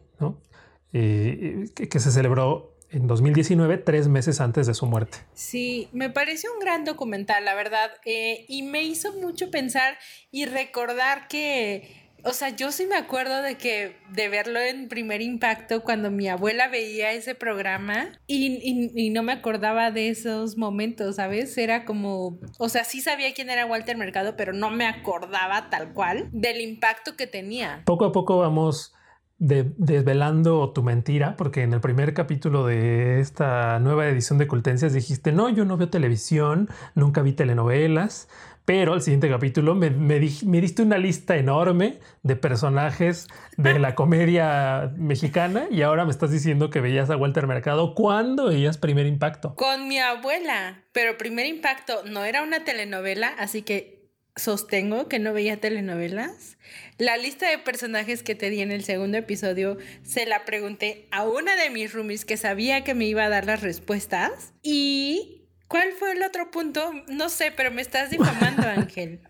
eh, 0.93 1.67
que, 1.75 2.01
se 2.01 2.11
celebró 2.11 2.75
en 2.91 3.07
2019, 3.07 3.79
tres 3.79 4.09
meses 4.09 4.41
antes 4.41 4.67
de 4.67 4.75
su 4.75 4.87
muerte. 4.87 5.19
Sí, 5.35 5.89
me 5.93 6.11
pareció 6.11 6.53
un 6.53 6.61
gran 6.61 6.85
documental, 6.85 7.45
la 7.45 7.55
verdad, 7.55 7.91
eh, 8.05 8.45
y 8.49 8.63
me 8.63 8.83
hizo 8.83 9.13
mucho 9.13 9.51
pensar 9.51 9.97
y 10.31 10.47
recordar 10.47 11.29
que 11.29 12.01
o 12.25 12.33
sea, 12.33 12.51
yo 12.51 12.71
sí 12.73 12.87
me 12.87 12.97
acuerdo 12.97 13.43
de 13.43 13.57
que 13.57 13.97
de 14.11 14.29
verlo 14.29 14.61
en 14.61 14.89
primer 14.89 15.23
impacto 15.23 15.83
cuando 15.83 16.11
mi 16.11 16.29
abuela 16.29 16.69
veía 16.69 17.13
ese 17.13 17.35
programa 17.35 18.13
y, 18.27 19.11
no 19.11 19.23
me 19.23 19.33
acordaba 19.33 19.91
de 19.91 20.09
esos 20.09 20.57
momentos, 20.57 21.17
¿sabes? 21.17 21.57
Era 21.59 21.85
como, 21.85 22.39
o 22.59 22.69
sea, 22.69 22.85
sí 22.85 23.01
sabía 23.01 23.33
quién 23.35 23.51
era 23.51 23.67
Walter 23.67 23.97
Mercado, 23.97 24.37
pero 24.37 24.53
no 24.53 24.71
me 24.71 24.87
acordaba 24.87 25.71
tal 25.71 25.93
cual 25.93 26.29
del 26.33 26.61
impacto 26.61 27.17
que 27.17 27.27
tenía. 27.27 27.83
Poco 27.87 28.05
a 28.05 28.13
poco 28.13 28.39
vamos 28.39 28.93
desvelando 29.41 30.71
tu 30.71 30.83
mentira, 30.83 31.35
porque 31.37 31.63
en 31.63 31.73
el 31.73 31.81
primer 31.81 32.13
capítulo 32.13 32.67
de 32.67 33.21
esta 33.21 33.79
nueva 33.79 34.07
edición 34.07 34.39
de 34.39 34.47
Cultencias 34.47 34.93
dijiste, 34.93 35.33
no, 35.33 35.49
yo 35.49 35.65
no 35.65 35.79
veo 35.79 35.89
televisión, 35.89 36.69
nunca 36.95 37.23
vi 37.23 37.33
telenovelas, 37.33 38.29
pero 38.67 38.93
al 38.93 39.01
siguiente 39.01 39.31
capítulo 39.31 39.75
me, 39.75 39.91
me, 39.91 40.21
diste 40.21 40.83
una 40.83 40.99
lista 40.99 41.37
enorme 41.37 41.99
de 42.23 42.37
personajes 42.37 43.29
de 43.57 43.79
la 43.79 43.95
comedia 43.95 44.93
mexicana 44.97 45.65
y 45.71 45.83
ahora 45.83 46.05
me 46.05 46.11
estás 46.11 46.31
diciendo 46.31 46.69
que 46.69 46.81
veías 46.81 47.09
a 47.09 47.17
Walter 47.17 47.47
Mercado. 47.47 47.95
¿Cuándo 47.95 48.47
veías 48.47 48.77
Primer 48.77 49.07
Impacto? 49.07 49.55
Con 49.57 49.89
mi 49.89 49.99
abuela, 49.99 50.85
pero 50.93 51.17
Primer 51.17 51.47
Impacto 51.47 52.03
no 52.05 52.25
era 52.25 52.43
una 52.43 52.63
telenovela, 52.63 53.29
así 53.39 53.63
que 53.63 54.00
sostengo 54.37 55.09
que 55.09 55.19
no 55.19 55.33
veía 55.33 55.61
telenovelas. 55.61 56.59
La 56.99 57.17
lista 57.17 57.51
de 57.51 57.59
personajes 57.59 58.23
que 58.23 58.35
te 58.35 58.51
di 58.51 58.61
en 58.61 58.73
el 58.73 58.85
segundo 58.85 59.19
episodio 59.19 59.79
se 60.03 60.27
la 60.27 60.45
pregunté 60.45 61.07
a 61.11 61.27
una 61.27 61.57
de 61.57 61.71
mis 61.71 61.93
roomies 61.93 62.25
que 62.25 62.37
sabía 62.37 62.85
que 62.85 62.95
me 62.95 63.07
iba 63.07 63.25
a 63.25 63.29
dar 63.29 63.47
las 63.47 63.63
respuestas 63.63 64.53
y 64.63 65.37
¿Cuál 65.71 65.93
fue 65.93 66.11
el 66.11 66.23
otro 66.25 66.51
punto? 66.51 66.93
No 67.07 67.29
sé, 67.29 67.53
pero 67.53 67.71
me 67.71 67.81
estás 67.81 68.11
difamando, 68.11 68.63
Ángel. 68.69 69.21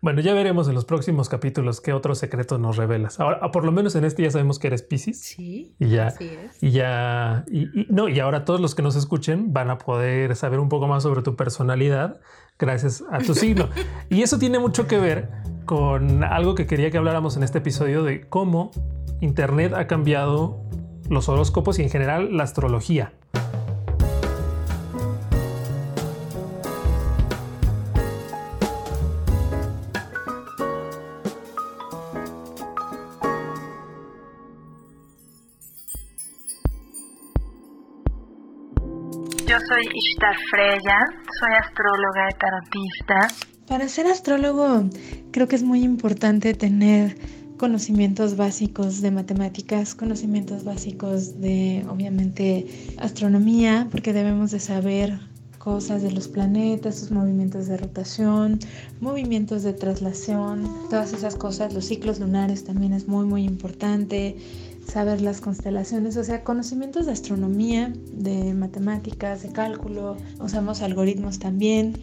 Bueno, 0.00 0.20
ya 0.20 0.34
veremos 0.34 0.68
en 0.68 0.74
los 0.74 0.84
próximos 0.84 1.28
capítulos 1.28 1.80
qué 1.80 1.92
otros 1.92 2.18
secretos 2.18 2.60
nos 2.60 2.76
revelas. 2.76 3.20
Ahora, 3.20 3.50
por 3.50 3.64
lo 3.64 3.72
menos 3.72 3.94
en 3.96 4.04
este 4.04 4.22
ya 4.22 4.30
sabemos 4.30 4.58
que 4.58 4.68
eres 4.68 4.82
Pisces. 4.82 5.20
Sí. 5.20 5.74
Y 5.78 5.88
ya, 5.88 6.08
así 6.08 6.24
es. 6.24 6.62
y 6.62 6.70
ya, 6.70 7.44
y, 7.50 7.62
y- 7.80 7.86
no, 7.90 8.08
y 8.08 8.20
ahora 8.20 8.44
todos 8.44 8.60
los 8.60 8.74
que 8.74 8.82
nos 8.82 8.96
escuchen 8.96 9.52
van 9.52 9.70
a 9.70 9.78
poder 9.78 10.34
saber 10.36 10.58
un 10.60 10.68
poco 10.68 10.86
más 10.88 11.02
sobre 11.02 11.22
tu 11.22 11.36
personalidad 11.36 12.20
gracias 12.58 13.02
a 13.10 13.18
tu 13.18 13.34
signo. 13.34 13.68
y 14.10 14.22
eso 14.22 14.38
tiene 14.38 14.58
mucho 14.58 14.86
que 14.86 14.98
ver 14.98 15.30
con 15.64 16.22
algo 16.24 16.54
que 16.54 16.66
quería 16.66 16.90
que 16.90 16.98
habláramos 16.98 17.36
en 17.36 17.42
este 17.42 17.58
episodio 17.58 18.02
de 18.02 18.28
cómo 18.28 18.70
Internet 19.20 19.72
ha 19.74 19.86
cambiado 19.86 20.60
los 21.08 21.28
horóscopos 21.28 21.78
y 21.78 21.82
en 21.82 21.90
general 21.90 22.36
la 22.36 22.44
astrología. 22.44 23.12
Soy 39.84 39.98
Ishtar 39.98 40.36
Freya, 40.50 40.98
soy 41.40 41.50
astróloga 41.62 42.30
y 42.30 42.38
tarotista. 42.38 43.28
Para 43.66 43.88
ser 43.88 44.06
astrólogo 44.06 44.88
creo 45.30 45.48
que 45.48 45.56
es 45.56 45.62
muy 45.62 45.82
importante 45.82 46.54
tener 46.54 47.16
conocimientos 47.58 48.36
básicos 48.36 49.00
de 49.00 49.10
matemáticas, 49.10 49.94
conocimientos 49.94 50.64
básicos 50.64 51.40
de 51.40 51.84
obviamente 51.88 52.66
astronomía, 52.98 53.88
porque 53.90 54.12
debemos 54.12 54.50
de 54.50 54.60
saber 54.60 55.18
cosas 55.58 56.02
de 56.02 56.12
los 56.12 56.28
planetas, 56.28 56.98
sus 56.98 57.10
movimientos 57.10 57.66
de 57.68 57.78
rotación, 57.78 58.58
movimientos 59.00 59.62
de 59.62 59.72
traslación, 59.72 60.70
todas 60.90 61.14
esas 61.14 61.36
cosas, 61.36 61.72
los 61.72 61.86
ciclos 61.86 62.20
lunares 62.20 62.64
también 62.64 62.92
es 62.92 63.08
muy 63.08 63.24
muy 63.24 63.44
importante, 63.44 64.36
saber 64.86 65.20
las 65.20 65.40
constelaciones, 65.40 66.16
o 66.16 66.24
sea, 66.24 66.44
conocimientos 66.44 67.06
de 67.06 67.12
astronomía, 67.12 67.92
de 68.12 68.54
matemáticas, 68.54 69.42
de 69.42 69.50
cálculo, 69.50 70.16
usamos 70.40 70.82
algoritmos 70.82 71.38
también 71.38 71.94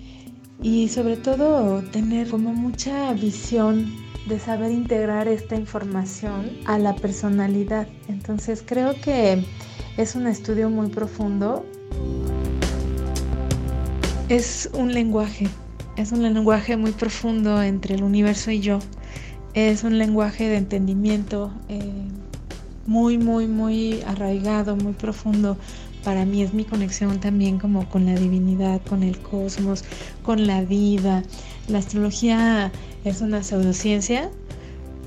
y 0.61 0.89
sobre 0.89 1.17
todo 1.17 1.81
tener 1.91 2.29
como 2.29 2.53
mucha 2.53 3.13
visión 3.13 3.91
de 4.27 4.39
saber 4.39 4.71
integrar 4.71 5.27
esta 5.27 5.55
información 5.55 6.51
a 6.65 6.77
la 6.77 6.95
personalidad. 6.95 7.87
Entonces 8.07 8.63
creo 8.65 8.93
que 9.01 9.43
es 9.97 10.15
un 10.15 10.27
estudio 10.27 10.69
muy 10.69 10.89
profundo. 10.89 11.65
Es 14.29 14.69
un 14.73 14.93
lenguaje, 14.93 15.47
es 15.97 16.11
un 16.11 16.21
lenguaje 16.21 16.77
muy 16.77 16.91
profundo 16.91 17.61
entre 17.61 17.95
el 17.95 18.03
universo 18.03 18.51
y 18.51 18.61
yo. 18.61 18.79
Es 19.53 19.83
un 19.83 19.97
lenguaje 19.97 20.47
de 20.47 20.57
entendimiento 20.57 21.51
eh, 21.67 22.07
muy, 22.85 23.17
muy, 23.17 23.47
muy 23.47 24.01
arraigado, 24.07 24.75
muy 24.75 24.93
profundo. 24.93 25.57
Para 26.03 26.25
mí 26.25 26.41
es 26.41 26.53
mi 26.53 26.65
conexión 26.65 27.19
también 27.19 27.59
como 27.59 27.87
con 27.87 28.05
la 28.05 28.15
divinidad, 28.15 28.81
con 28.89 29.03
el 29.03 29.19
cosmos, 29.19 29.83
con 30.23 30.47
la 30.47 30.63
vida. 30.63 31.23
La 31.67 31.77
astrología 31.77 32.71
es 33.05 33.21
una 33.21 33.43
pseudociencia 33.43 34.31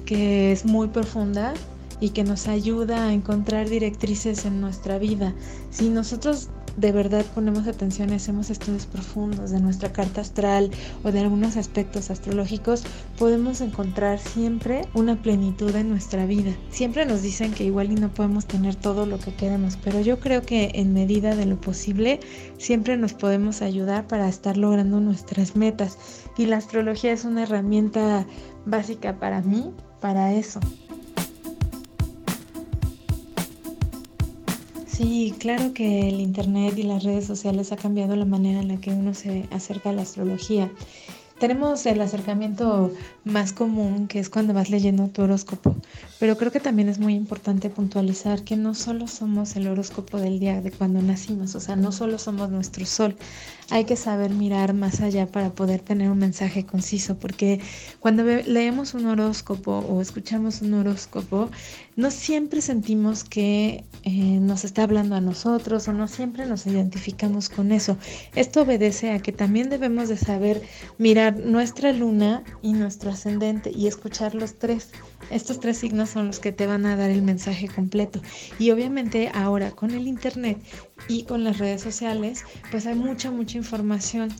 que 0.06 0.52
es 0.52 0.64
muy 0.64 0.88
profunda 0.88 1.54
y 2.00 2.10
que 2.10 2.24
nos 2.24 2.48
ayuda 2.48 3.08
a 3.08 3.12
encontrar 3.12 3.68
directrices 3.68 4.44
en 4.44 4.60
nuestra 4.60 4.98
vida. 4.98 5.34
Si 5.70 5.88
nosotros 5.88 6.48
de 6.76 6.92
verdad 6.92 7.24
ponemos 7.34 7.66
atención 7.66 8.10
y 8.10 8.14
hacemos 8.14 8.50
estudios 8.50 8.86
profundos 8.86 9.50
de 9.50 9.60
nuestra 9.60 9.92
carta 9.92 10.20
astral 10.20 10.70
o 11.02 11.12
de 11.12 11.20
algunos 11.20 11.56
aspectos 11.56 12.10
astrológicos, 12.10 12.84
podemos 13.18 13.60
encontrar 13.60 14.18
siempre 14.18 14.82
una 14.94 15.20
plenitud 15.20 15.74
en 15.74 15.88
nuestra 15.88 16.26
vida. 16.26 16.52
Siempre 16.70 17.06
nos 17.06 17.22
dicen 17.22 17.52
que 17.52 17.64
igual 17.64 17.92
y 17.92 17.94
no 17.94 18.12
podemos 18.12 18.46
tener 18.46 18.74
todo 18.74 19.06
lo 19.06 19.18
que 19.18 19.34
queremos, 19.34 19.78
pero 19.82 20.00
yo 20.00 20.20
creo 20.20 20.42
que 20.42 20.70
en 20.74 20.92
medida 20.92 21.34
de 21.34 21.46
lo 21.46 21.60
posible 21.60 22.20
siempre 22.58 22.96
nos 22.96 23.12
podemos 23.14 23.62
ayudar 23.62 24.06
para 24.06 24.28
estar 24.28 24.56
logrando 24.56 25.00
nuestras 25.00 25.56
metas. 25.56 25.98
Y 26.36 26.46
la 26.46 26.56
astrología 26.56 27.12
es 27.12 27.24
una 27.24 27.44
herramienta 27.44 28.26
básica 28.66 29.18
para 29.18 29.42
mí, 29.42 29.70
para 30.00 30.32
eso. 30.32 30.60
Sí, 34.94 35.34
claro 35.40 35.74
que 35.74 36.08
el 36.08 36.20
Internet 36.20 36.78
y 36.78 36.84
las 36.84 37.02
redes 37.02 37.26
sociales 37.26 37.72
ha 37.72 37.76
cambiado 37.76 38.14
la 38.14 38.26
manera 38.26 38.60
en 38.60 38.68
la 38.68 38.76
que 38.76 38.90
uno 38.90 39.12
se 39.12 39.48
acerca 39.50 39.90
a 39.90 39.92
la 39.92 40.02
astrología. 40.02 40.70
Tenemos 41.40 41.84
el 41.86 42.00
acercamiento 42.00 42.92
más 43.24 43.52
común, 43.52 44.06
que 44.06 44.20
es 44.20 44.30
cuando 44.30 44.54
vas 44.54 44.70
leyendo 44.70 45.08
tu 45.08 45.22
horóscopo, 45.22 45.74
pero 46.20 46.36
creo 46.36 46.52
que 46.52 46.60
también 46.60 46.88
es 46.88 47.00
muy 47.00 47.14
importante 47.14 47.70
puntualizar 47.70 48.44
que 48.44 48.56
no 48.56 48.72
solo 48.72 49.08
somos 49.08 49.56
el 49.56 49.66
horóscopo 49.66 50.18
del 50.18 50.38
día 50.38 50.60
de 50.60 50.70
cuando 50.70 51.02
nacimos, 51.02 51.56
o 51.56 51.60
sea, 51.60 51.74
no 51.74 51.90
solo 51.90 52.18
somos 52.18 52.50
nuestro 52.50 52.86
sol, 52.86 53.16
hay 53.70 53.84
que 53.84 53.96
saber 53.96 54.30
mirar 54.30 54.74
más 54.74 55.00
allá 55.00 55.26
para 55.26 55.50
poder 55.50 55.80
tener 55.80 56.08
un 56.08 56.18
mensaje 56.18 56.64
conciso, 56.64 57.16
porque 57.16 57.60
cuando 57.98 58.22
leemos 58.22 58.94
un 58.94 59.06
horóscopo 59.06 59.78
o 59.78 60.00
escuchamos 60.00 60.62
un 60.62 60.74
horóscopo, 60.74 61.50
no 61.96 62.10
siempre 62.10 62.60
sentimos 62.60 63.24
que 63.24 63.84
eh, 64.02 64.10
nos 64.40 64.64
está 64.64 64.82
hablando 64.82 65.14
a 65.14 65.20
nosotros 65.20 65.86
o 65.86 65.92
no 65.92 66.08
siempre 66.08 66.46
nos 66.46 66.66
identificamos 66.66 67.48
con 67.48 67.72
eso. 67.72 67.96
Esto 68.34 68.62
obedece 68.62 69.12
a 69.12 69.20
que 69.20 69.32
también 69.32 69.70
debemos 69.70 70.08
de 70.08 70.16
saber 70.16 70.62
mirar 70.98 71.38
nuestra 71.38 71.92
luna 71.92 72.42
y 72.62 72.72
nuestro 72.72 73.10
ascendente 73.10 73.70
y 73.70 73.86
escuchar 73.86 74.34
los 74.34 74.54
tres. 74.54 74.90
Estos 75.30 75.60
tres 75.60 75.78
signos 75.78 76.10
son 76.10 76.28
los 76.28 76.38
que 76.38 76.52
te 76.52 76.66
van 76.66 76.86
a 76.86 76.96
dar 76.96 77.10
el 77.10 77.22
mensaje 77.22 77.68
completo. 77.68 78.20
Y 78.58 78.70
obviamente 78.70 79.30
ahora 79.34 79.70
con 79.72 79.90
el 79.90 80.06
internet 80.06 80.58
y 81.08 81.24
con 81.24 81.44
las 81.44 81.58
redes 81.58 81.82
sociales, 81.82 82.44
pues 82.70 82.86
hay 82.86 82.94
mucha, 82.94 83.30
mucha 83.30 83.58
información. 83.58 84.30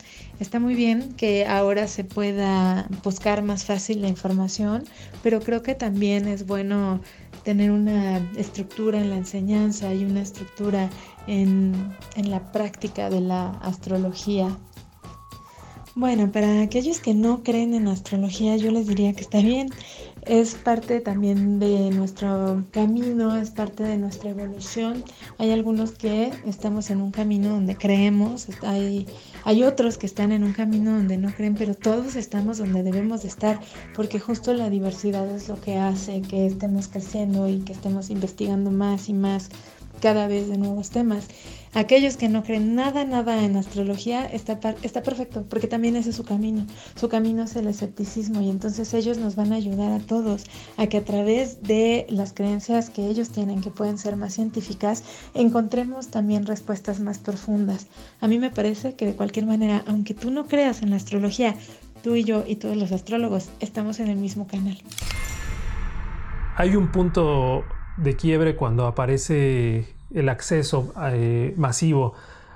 Está 0.41 0.61
muy 0.61 0.75
bien 0.75 1.15
que 1.15 1.47
ahora 1.47 1.87
se 1.89 2.05
pueda 2.05 2.89
buscar 3.03 3.43
más 3.43 3.65
fácil 3.65 4.03
la 4.03 4.09
información, 4.09 4.85
pero 5.23 5.41
creo 5.41 5.63
que 5.63 5.75
también 5.75 6.27
es 6.29 6.47
bueno 6.47 7.01
tener 7.45 7.71
una 7.71 8.19
estructura 8.37 9.01
en 9.01 9.11
la 9.11 9.17
enseñanza 9.17 9.95
y 9.95 10.05
una 10.05 10.23
estructura 10.23 10.91
en, 11.27 11.95
en 12.17 12.31
la 12.31 12.53
práctica 12.53 13.11
de 13.11 13.21
la 13.21 13.51
astrología. 13.63 14.57
Bueno, 15.97 16.33
para 16.33 16.61
aquellos 16.61 16.99
que 16.99 17.15
no 17.15 17.45
creen 17.45 17.73
en 17.73 17.87
astrología, 17.87 18.57
yo 18.57 18.73
les 18.73 18.89
diría 18.89 19.13
que 19.13 19.21
está 19.21 19.39
bien. 19.39 19.69
Es 20.27 20.55
parte 20.55 21.01
también 21.01 21.59
de 21.59 21.91
nuestro 21.91 22.65
camino, 22.71 23.37
es 23.37 23.51
parte 23.51 23.83
de 23.83 23.99
nuestra 23.99 24.31
evolución. 24.31 25.05
Hay 25.37 25.51
algunos 25.51 25.93
que 25.93 26.33
estamos 26.47 26.89
en 26.89 27.03
un 27.03 27.11
camino 27.11 27.51
donde 27.51 27.77
creemos, 27.77 28.47
hay, 28.63 29.07
hay 29.45 29.65
otros 29.65 29.99
que 29.99 30.07
están 30.07 30.33
en 30.33 30.43
un 30.43 30.55
camino 30.55 30.93
donde 30.93 31.19
no 31.19 31.31
creen, 31.35 31.57
pero 31.57 31.75
todos 31.75 32.17
estamos 32.17 32.57
donde 32.57 32.83
debemos 32.83 33.23
de 33.23 33.29
estar, 33.29 33.61
porque 33.95 34.19
justo 34.19 34.55
la 34.55 34.71
diversidad 34.71 35.29
es 35.29 35.49
lo 35.49 35.61
que 35.61 35.77
hace 35.77 36.23
que 36.23 36.47
estemos 36.47 36.89
creciendo 36.89 37.47
y 37.47 37.59
que 37.59 37.75
estemos 37.75 38.09
investigando 38.09 38.71
más 38.71 39.11
y 39.11 39.13
más 39.13 39.51
cada 40.01 40.27
vez 40.27 40.49
de 40.49 40.59
nuevos 40.59 40.91
temas. 40.91 41.29
Aquellos 41.75 42.17
que 42.17 42.29
no 42.29 42.45
creen 42.45 42.77
nada, 42.77 43.05
nada 43.05 43.43
en 43.43 43.57
astrología, 43.57 44.27
está, 44.27 44.61
está 44.83 45.03
perfecto, 45.03 45.45
porque 45.49 45.67
también 45.67 45.97
ese 45.97 46.11
es 46.11 46.17
su 46.17 46.23
camino. 46.23 46.67
Su 46.95 47.09
camino 47.09 47.43
es 47.43 47.57
el 47.57 47.67
escepticismo 47.67 48.41
y 48.41 48.49
entonces 48.49 48.95
ellos 48.95 49.19
nos 49.19 49.35
van 49.35 49.53
a 49.53 49.57
ayudar 49.57 49.91
a 49.91 49.99
todos 49.99 50.45
a 50.77 50.87
que 50.87 50.99
a 50.99 51.05
través 51.05 51.63
de 51.63 52.07
las 52.11 52.33
creencias 52.33 52.91
que 52.91 53.09
ellos 53.09 53.31
tienen, 53.31 53.61
que 53.61 53.71
pueden 53.71 53.99
ser 53.99 54.15
más 54.15 54.35
científicas, 54.35 55.03
encontremos 55.35 56.09
también 56.09 56.47
respuestas 56.47 57.01
más 57.01 57.19
profundas. 57.19 57.89
A 58.21 58.29
mí 58.29 58.39
me 58.39 58.51
parece 58.51 58.95
que 58.95 59.07
de 59.07 59.17
cualquier 59.17 59.47
manera, 59.47 59.83
aunque 59.89 60.15
tú 60.15 60.31
no 60.31 60.47
creas 60.47 60.81
en 60.83 60.91
la 60.91 60.97
astrología, 60.97 61.57
tú 62.05 62.15
y 62.15 62.23
yo 62.23 62.45
y 62.47 62.55
todos 62.57 62.77
los 62.77 62.93
astrólogos 62.93 63.49
estamos 63.59 63.99
en 63.99 64.09
el 64.09 64.17
mismo 64.17 64.47
canal. 64.47 64.79
Hay 66.57 66.77
un 66.77 66.93
punto 66.93 67.65
de 67.97 68.17
quiebre 68.17 68.57
cuando 68.57 68.87
aparece 68.87 69.95
el 70.13 70.29
acceso 70.29 70.93
eh, 71.13 71.55
masivo 71.57 72.15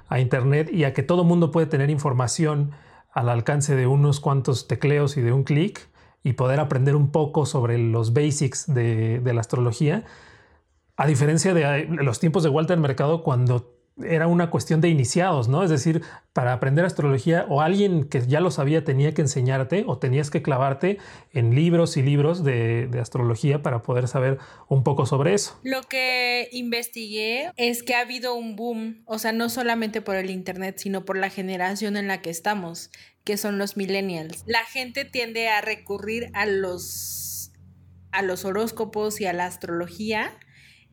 a 0.09 0.21
Internet 0.21 0.71
y 0.73 0.85
a 0.85 0.93
que 0.93 1.03
todo 1.03 1.25
mundo 1.25 1.51
puede 1.51 1.67
tener 1.67 1.91
información 1.91 2.73
al 3.13 3.29
alcance 3.29 3.75
de 3.77 3.87
unos 3.87 4.21
cuantos 4.21 4.69
tecleos 4.69 5.17
y 5.17 5.21
de 5.21 5.33
un 5.33 5.45
clic 5.45 5.89
y 6.23 6.35
poder 6.35 6.61
aprender 6.61 6.97
un 6.97 7.11
poco 7.11 7.47
sobre 7.47 7.79
los 7.79 8.13
basics 8.13 8.73
de, 8.73 9.21
de, 9.21 9.35
la 9.35 9.41
astrología, 9.41 10.05
a 10.97 11.07
diferencia 11.07 11.55
de 11.55 11.87
los 11.87 12.19
tiempos 12.21 12.43
de 12.43 12.49
Walter 12.49 12.79
Mercado 12.79 13.23
cuando 13.23 13.78
era 14.05 14.27
una 14.27 14.51
cuestión 14.51 14.81
de 14.81 14.89
iniciados, 14.89 15.49
¿no? 15.49 15.63
Es 15.63 15.71
decir, 15.71 16.03
para 16.33 16.53
aprender 16.53 16.85
astrología 16.85 17.47
o 17.49 17.61
alguien 17.61 18.05
que 18.09 18.21
ya 18.27 18.41
lo 18.41 18.51
sabía 18.51 18.85
tenía 18.85 19.13
que 19.15 19.23
enseñarte 19.23 19.85
o 19.87 19.99
tenías 19.99 20.31
que 20.31 20.43
clavarte 20.43 20.99
en 21.33 21.55
libros 21.55 21.97
y 21.97 22.03
libros 22.03 22.45
de, 22.45 22.89
astrología 23.01 23.63
para 23.63 23.83
poder 23.83 24.09
saber 24.09 24.39
un 24.69 24.83
poco 24.83 25.07
sobre 25.07 25.35
eso. 25.35 25.59
Lo 25.63 25.83
que 25.83 26.49
investigué 26.53 27.51
es 27.57 27.83
que 27.83 27.95
ha 27.95 28.01
habido 28.01 28.35
un 28.35 28.57
boom, 28.57 29.03
o 29.07 29.19
sea, 29.19 29.33
no 29.33 29.49
solamente 29.49 30.03
por 30.03 30.17
el 30.17 30.31
Internet, 30.31 30.79
sino 30.79 31.05
por 31.05 31.17
la 31.17 31.31
generación 31.31 31.97
en 31.97 32.09
la 32.09 32.23
que 32.23 32.31
estamos, 32.31 32.91
que 33.25 33.37
son 33.37 33.59
los 33.59 33.77
millennials. 33.77 34.43
La 34.47 34.65
gente 34.65 35.05
tiende 35.05 35.49
a 35.49 35.61
recurrir 35.61 36.31
a 36.35 36.47
los, 36.47 37.53
a 38.11 38.23
los 38.23 38.45
horóscopos 38.45 39.21
y 39.21 39.27
a 39.27 39.33
la 39.33 39.47
astrología 39.47 40.33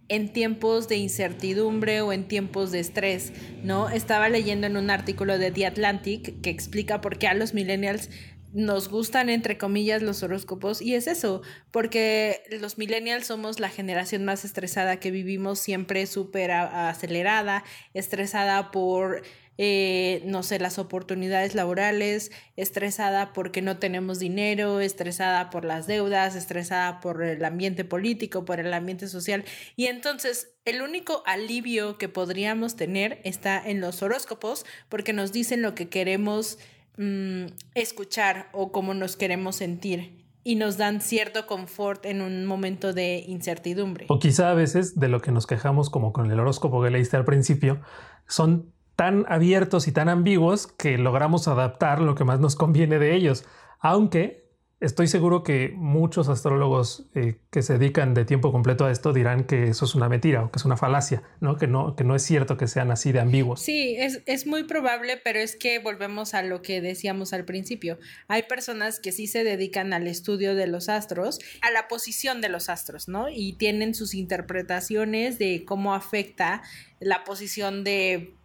en 0.08 0.32
tiempos 0.32 0.88
de 0.88 0.98
incertidumbre 0.98 2.02
o 2.02 2.14
en 2.14 2.28
tiempos 2.28 2.72
de 2.72 2.80
estrés, 2.80 3.34
¿no? 3.64 3.90
Estaba 3.90 4.30
leyendo 4.30 4.68
en 4.68 4.78
un 4.78 4.90
artículo 4.90 5.38
de 5.38 5.52
The 5.52 5.66
Atlantic 5.66 6.42
que 6.42 6.50
explica 6.50 7.02
por 7.02 7.18
qué 7.18 7.28
a 7.28 7.34
los 7.34 7.54
millennials 7.54 8.10
nos 8.56 8.88
gustan, 8.88 9.30
entre 9.30 9.58
comillas, 9.58 10.02
los 10.02 10.24
horóscopos 10.24 10.82
y 10.82 10.96
es 10.96 11.08
eso, 11.08 11.42
porque 11.72 12.42
los 12.62 12.78
millennials 12.78 13.28
somos 13.28 13.60
la 13.60 13.68
generación 13.68 14.24
más 14.24 14.46
estresada 14.46 14.98
que 14.98 15.12
vivimos 15.12 15.60
siempre 15.60 16.06
súper 16.06 16.52
acelerada, 16.52 17.66
estresada 17.94 18.72
por 18.72 19.24
eh, 19.58 20.22
no 20.26 20.44
sé, 20.44 20.60
las 20.60 20.80
oportunidades 20.80 21.56
laborales, 21.56 22.32
estresada 22.58 23.34
porque 23.34 23.62
no 23.62 23.78
tenemos 23.78 24.20
dinero, 24.20 24.82
estresada 24.82 25.50
por 25.50 25.64
las 25.64 25.88
deudas, 25.88 26.36
estresada 26.36 27.00
por 27.00 27.24
el 27.24 27.44
ambiente 27.46 27.86
político, 27.86 28.46
por 28.46 28.60
el 28.60 28.74
ambiente 28.74 29.08
social. 29.08 29.46
Y 29.76 29.86
entonces 29.86 30.56
el 30.66 30.82
único 30.82 31.24
alivio 31.26 31.98
que 31.98 32.10
podríamos 32.10 32.76
tener 32.76 33.22
está 33.24 33.62
en 33.66 33.80
los 33.80 34.02
horóscopos 34.02 34.66
porque 34.90 35.14
nos 35.14 35.32
dicen 35.32 35.62
lo 35.62 35.76
que 35.76 35.90
queremos 35.90 36.58
mm, 36.98 37.46
escuchar 37.76 38.50
o 38.52 38.72
cómo 38.72 38.94
nos 38.94 39.16
queremos 39.16 39.56
sentir 39.56 40.26
y 40.44 40.56
nos 40.56 40.78
dan 40.78 41.02
cierto 41.02 41.48
confort 41.48 42.06
en 42.06 42.22
un 42.22 42.46
momento 42.46 42.94
de 42.94 43.26
incertidumbre. 43.28 44.06
O 44.10 44.20
quizá 44.20 44.52
a 44.52 44.54
veces 44.54 45.00
de 45.00 45.08
lo 45.08 45.20
que 45.20 45.32
nos 45.32 45.48
quejamos 45.48 45.90
como 45.90 46.14
con 46.14 46.32
el 46.32 46.40
horóscopo 46.40 46.84
que 46.84 46.92
leíste 46.92 47.18
al 47.18 47.26
principio, 47.26 47.82
son 48.28 48.72
tan 48.96 49.26
abiertos 49.28 49.88
y 49.88 49.92
tan 49.92 50.10
ambiguos 50.10 50.68
que 50.68 50.98
logramos 50.98 51.48
adaptar 51.48 52.02
lo 52.02 52.16
que 52.16 52.24
más 52.24 52.40
nos 52.40 52.56
conviene 52.56 53.00
de 53.00 53.16
ellos. 53.16 53.46
Aunque 53.80 54.46
estoy 54.82 55.08
seguro 55.08 55.44
que 55.44 55.74
muchos 55.76 56.28
astrólogos 56.30 57.06
eh, 57.16 57.40
que 57.50 57.62
se 57.62 57.78
dedican 57.78 58.14
de 58.14 58.26
tiempo 58.26 58.52
completo 58.52 58.86
a 58.86 58.92
esto 58.92 59.14
dirán 59.14 59.46
que 59.46 59.66
eso 59.66 59.86
es 59.86 59.96
una 59.96 60.10
mentira 60.10 60.44
o 60.44 60.52
que 60.52 60.60
es 60.60 60.66
una 60.66 60.78
falacia, 60.78 61.24
¿no? 61.40 61.58
Que, 61.58 61.68
no, 61.68 61.96
que 61.96 62.04
no 62.04 62.16
es 62.16 62.24
cierto 62.24 62.58
que 62.58 62.68
sean 62.68 62.92
así 62.92 63.12
de 63.12 63.20
ambiguos. 63.20 63.62
Sí, 63.62 63.96
es, 63.98 64.22
es 64.26 64.46
muy 64.46 64.64
probable, 64.64 65.20
pero 65.24 65.40
es 65.40 65.56
que 65.56 65.80
volvemos 65.80 66.34
a 66.34 66.44
lo 66.44 66.62
que 66.62 66.82
decíamos 66.82 67.34
al 67.34 67.46
principio. 67.46 67.98
Hay 68.28 68.44
personas 68.44 69.00
que 69.00 69.12
sí 69.12 69.28
se 69.28 69.44
dedican 69.44 69.94
al 69.94 70.08
estudio 70.08 70.56
de 70.56 70.68
los 70.68 70.90
astros, 70.90 71.40
a 71.62 71.72
la 71.72 71.88
posición 71.88 72.42
de 72.42 72.50
los 72.50 72.70
astros, 72.70 73.08
¿no? 73.08 73.28
Y 73.30 73.54
tienen 73.54 73.96
sus 73.96 74.14
interpretaciones 74.14 75.40
de 75.40 75.64
cómo 75.66 75.94
afecta 75.96 76.62
la 77.00 77.24
posición 77.24 77.84
de 77.84 78.36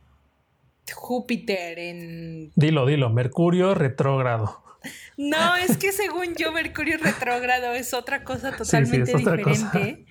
Júpiter 0.93 1.79
en... 1.79 2.53
Dilo, 2.57 2.87
dilo, 2.87 3.11
Mercurio 3.11 3.75
retrógrado. 3.75 4.63
No, 5.17 5.57
es 5.57 5.77
que 5.77 5.93
según 5.93 6.35
yo 6.37 6.53
Mercurio 6.53 6.99
retrógrado 6.99 7.75
es 7.75 7.93
otra 7.93 8.25
cosa 8.25 8.57
totalmente 8.57 9.15
diferente. 9.15 10.07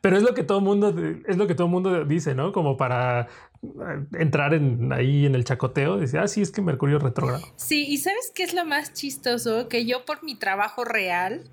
Pero 0.00 0.16
es 0.16 0.22
lo 0.22 0.34
que 0.34 0.42
todo 0.42 0.60
mundo 0.60 0.94
es 1.26 1.36
lo 1.36 1.46
que 1.46 1.54
todo 1.54 1.68
mundo 1.68 2.04
dice, 2.04 2.34
¿no? 2.34 2.52
Como 2.52 2.76
para 2.76 3.28
eh, 3.62 3.66
entrar 4.18 4.54
en, 4.54 4.92
ahí 4.92 5.26
en 5.26 5.34
el 5.34 5.44
chacoteo, 5.44 5.98
dice, 5.98 6.18
ah, 6.18 6.28
sí, 6.28 6.42
es 6.42 6.50
que 6.50 6.62
Mercurio 6.62 6.98
retrógrado. 6.98 7.44
Sí, 7.56 7.86
y 7.86 7.98
¿sabes 7.98 8.32
qué 8.34 8.42
es 8.42 8.54
lo 8.54 8.64
más 8.64 8.92
chistoso? 8.92 9.68
Que 9.68 9.86
yo 9.86 10.04
por 10.04 10.24
mi 10.24 10.34
trabajo 10.34 10.84
real 10.84 11.44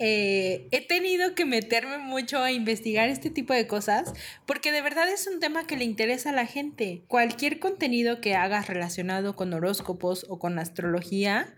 eh, 0.00 0.66
he 0.72 0.86
tenido 0.86 1.34
que 1.34 1.44
meterme 1.44 1.98
mucho 1.98 2.42
a 2.42 2.50
investigar 2.50 3.08
este 3.08 3.30
tipo 3.30 3.54
de 3.54 3.68
cosas 3.68 4.12
porque 4.44 4.72
de 4.72 4.82
verdad 4.82 5.08
es 5.08 5.28
un 5.28 5.38
tema 5.38 5.66
que 5.66 5.76
le 5.76 5.84
interesa 5.84 6.30
a 6.30 6.32
la 6.32 6.46
gente. 6.46 7.04
Cualquier 7.06 7.60
contenido 7.60 8.20
que 8.20 8.34
hagas 8.34 8.66
relacionado 8.66 9.36
con 9.36 9.52
horóscopos 9.52 10.26
o 10.28 10.38
con 10.38 10.58
astrología, 10.58 11.54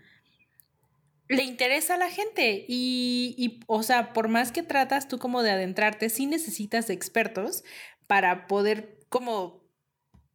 le 1.29 1.43
interesa 1.43 1.95
a 1.95 1.97
la 1.97 2.09
gente 2.09 2.65
y, 2.67 3.35
y, 3.37 3.59
o 3.67 3.83
sea, 3.83 4.13
por 4.13 4.27
más 4.27 4.51
que 4.51 4.63
tratas 4.63 5.07
tú 5.07 5.17
como 5.17 5.43
de 5.43 5.51
adentrarte, 5.51 6.09
sí 6.09 6.25
necesitas 6.25 6.89
expertos 6.89 7.63
para 8.05 8.47
poder 8.47 8.99
como 9.09 9.66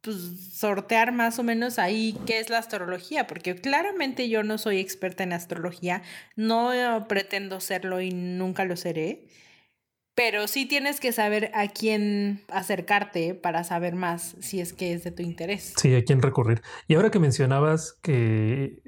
pues, 0.03 0.17
sortear 0.53 1.13
más 1.13 1.39
o 1.39 1.43
menos 1.43 1.79
ahí 1.79 2.17
qué 2.25 2.39
es 2.39 2.49
la 2.49 2.57
astrología, 2.57 3.25
porque 3.25 3.55
claramente 3.55 4.27
yo 4.27 4.43
no 4.43 4.57
soy 4.57 4.79
experta 4.79 5.23
en 5.23 5.31
astrología, 5.33 6.01
no 6.35 6.71
pretendo 7.07 7.61
serlo 7.61 8.01
y 8.01 8.11
nunca 8.11 8.65
lo 8.65 8.75
seré, 8.75 9.27
pero 10.15 10.47
sí 10.47 10.65
tienes 10.65 10.99
que 10.99 11.11
saber 11.11 11.51
a 11.53 11.67
quién 11.69 12.41
acercarte 12.49 13.33
para 13.33 13.63
saber 13.63 13.95
más 13.95 14.35
si 14.41 14.59
es 14.59 14.73
que 14.73 14.93
es 14.93 15.03
de 15.03 15.11
tu 15.11 15.23
interés. 15.23 15.73
Sí, 15.77 15.95
a 15.95 16.03
quién 16.03 16.21
recurrir. 16.21 16.61
Y 16.87 16.95
ahora 16.95 17.09
que 17.09 17.19
mencionabas 17.19 17.93
que 18.01 18.81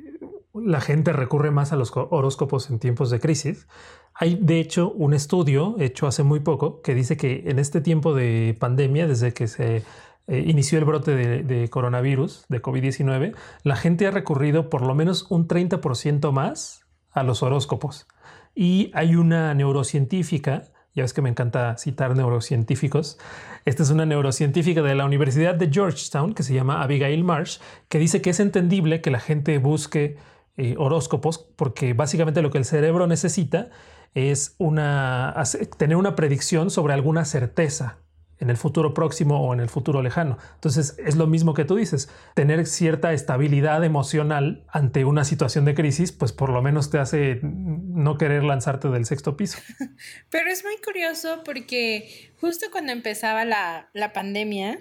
la 0.53 0.81
gente 0.81 1.13
recurre 1.13 1.49
más 1.49 1.71
a 1.71 1.77
los 1.77 1.91
horóscopos 1.95 2.69
en 2.69 2.79
tiempos 2.79 3.09
de 3.09 3.19
crisis, 3.19 3.67
hay 4.13 4.37
de 4.39 4.59
hecho 4.59 4.91
un 4.91 5.13
estudio 5.13 5.75
hecho 5.79 6.07
hace 6.07 6.23
muy 6.23 6.41
poco 6.41 6.81
que 6.81 6.93
dice 6.93 7.17
que 7.17 7.43
en 7.47 7.59
este 7.59 7.81
tiempo 7.81 8.13
de 8.13 8.55
pandemia, 8.59 9.07
desde 9.07 9.33
que 9.33 9.47
se 9.47 9.83
eh, 10.27 10.43
inició 10.47 10.79
el 10.79 10.85
brote 10.85 11.15
de, 11.15 11.69
coronavirus, 11.69 12.45
de 12.49 12.61
COVID-19, 12.61 13.35
la 13.63 13.75
gente 13.75 14.07
ha 14.07 14.11
recurrido 14.11 14.69
por 14.69 14.81
lo 14.81 14.95
menos 14.95 15.27
un 15.29 15.47
30% 15.47 16.31
más 16.31 16.85
a 17.11 17.23
los 17.23 17.43
horóscopos. 17.43 18.07
Y 18.55 18.91
hay 18.95 19.15
una 19.15 19.53
neurocientífica, 19.53 20.63
ya 20.95 21.03
ves 21.03 21.13
que 21.13 21.21
me 21.21 21.29
encanta 21.29 21.77
citar 21.77 22.15
neurocientíficos, 22.15 23.19
esta 23.65 23.83
es 23.83 23.91
una 23.91 24.05
neurocientífica 24.05 24.81
de 24.81 24.95
la 24.95 25.05
Universidad 25.05 25.53
de 25.55 25.69
Georgetown 25.71 26.33
que 26.33 26.43
se 26.43 26.53
llama 26.53 26.81
Abigail 26.81 27.23
Marsh, 27.23 27.59
que 27.87 27.99
dice 27.99 28.21
que 28.21 28.31
es 28.31 28.39
entendible 28.39 29.01
que 29.01 29.11
la 29.11 29.19
gente 29.19 29.57
busque 29.59 30.17
eh, 30.57 30.75
horóscopos 30.77 31.37
porque 31.37 31.93
básicamente 31.93 32.41
lo 32.41 32.49
que 32.49 32.57
el 32.57 32.65
cerebro 32.65 33.05
necesita 33.07 33.69
es 34.15 34.55
una, 34.57 35.35
tener 35.77 35.97
una 35.97 36.15
predicción 36.15 36.71
sobre 36.71 36.93
alguna 36.93 37.25
certeza 37.25 37.97
en 38.39 38.49
el 38.49 38.57
futuro 38.57 38.93
próximo 38.93 39.39
o 39.39 39.53
en 39.53 39.59
el 39.59 39.69
futuro 39.69 40.01
lejano. 40.01 40.37
Entonces 40.55 40.95
es 40.99 41.15
lo 41.15 41.27
mismo 41.27 41.53
que 41.53 41.65
tú 41.65 41.75
dices, 41.75 42.09
tener 42.33 42.65
cierta 42.65 43.13
estabilidad 43.13 43.83
emocional 43.83 44.65
ante 44.67 45.05
una 45.05 45.23
situación 45.23 45.65
de 45.65 45.73
crisis, 45.73 46.11
pues 46.11 46.33
por 46.33 46.49
lo 46.49 46.61
menos 46.61 46.89
te 46.89 46.97
hace 46.97 47.39
no 47.43 48.17
querer 48.17 48.43
lanzarte 48.43 48.89
del 48.89 49.05
sexto 49.05 49.37
piso. 49.37 49.59
Pero 50.29 50.49
es 50.49 50.63
muy 50.63 50.75
curioso 50.83 51.41
porque 51.45 52.31
justo 52.39 52.67
cuando 52.71 52.91
empezaba 52.91 53.45
la, 53.45 53.89
la 53.93 54.13
pandemia, 54.13 54.79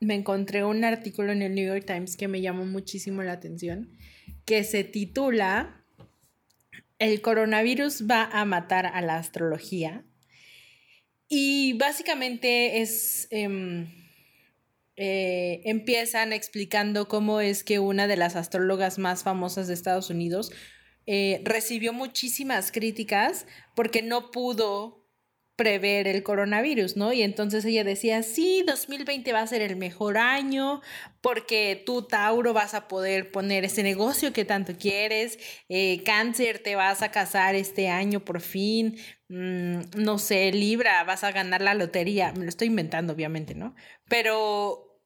me 0.00 0.14
encontré 0.14 0.64
un 0.64 0.84
artículo 0.84 1.32
en 1.32 1.42
el 1.42 1.54
New 1.54 1.66
York 1.66 1.84
Times 1.86 2.16
que 2.16 2.28
me 2.28 2.40
llamó 2.40 2.64
muchísimo 2.64 3.22
la 3.22 3.32
atención, 3.32 3.90
que 4.44 4.64
se 4.64 4.84
titula 4.84 5.84
El 6.98 7.20
coronavirus 7.20 8.08
va 8.08 8.24
a 8.24 8.44
matar 8.44 8.86
a 8.86 9.00
la 9.00 9.16
astrología 9.16 10.04
y 11.28 11.74
básicamente 11.74 12.80
es... 12.82 13.28
Em, 13.30 14.02
eh, 14.96 15.62
empiezan 15.64 16.34
explicando 16.34 17.08
cómo 17.08 17.40
es 17.40 17.64
que 17.64 17.78
una 17.78 18.06
de 18.06 18.16
las 18.16 18.36
astrólogas 18.36 18.98
más 18.98 19.22
famosas 19.22 19.66
de 19.66 19.74
Estados 19.74 20.10
Unidos 20.10 20.52
eh, 21.06 21.40
recibió 21.44 21.92
muchísimas 21.92 22.70
críticas 22.70 23.46
porque 23.74 24.02
no 24.02 24.30
pudo 24.30 25.01
prever 25.62 26.08
el 26.08 26.24
coronavirus, 26.24 26.96
¿no? 26.96 27.12
Y 27.12 27.22
entonces 27.22 27.64
ella 27.64 27.84
decía, 27.84 28.24
sí, 28.24 28.64
2020 28.66 29.32
va 29.32 29.42
a 29.42 29.46
ser 29.46 29.62
el 29.62 29.76
mejor 29.76 30.18
año 30.18 30.80
porque 31.20 31.80
tú, 31.86 32.02
Tauro, 32.02 32.52
vas 32.52 32.74
a 32.74 32.88
poder 32.88 33.30
poner 33.30 33.64
ese 33.64 33.84
negocio 33.84 34.32
que 34.32 34.44
tanto 34.44 34.72
quieres, 34.76 35.38
eh, 35.68 36.02
cáncer, 36.04 36.58
te 36.58 36.74
vas 36.74 37.00
a 37.02 37.12
casar 37.12 37.54
este 37.54 37.88
año 37.88 38.24
por 38.24 38.40
fin, 38.40 38.96
mm, 39.28 39.82
no 39.98 40.18
sé, 40.18 40.50
Libra, 40.50 41.04
vas 41.04 41.22
a 41.22 41.30
ganar 41.30 41.62
la 41.62 41.74
lotería, 41.74 42.32
me 42.32 42.42
lo 42.42 42.48
estoy 42.48 42.66
inventando, 42.66 43.12
obviamente, 43.12 43.54
¿no? 43.54 43.76
Pero 44.08 45.00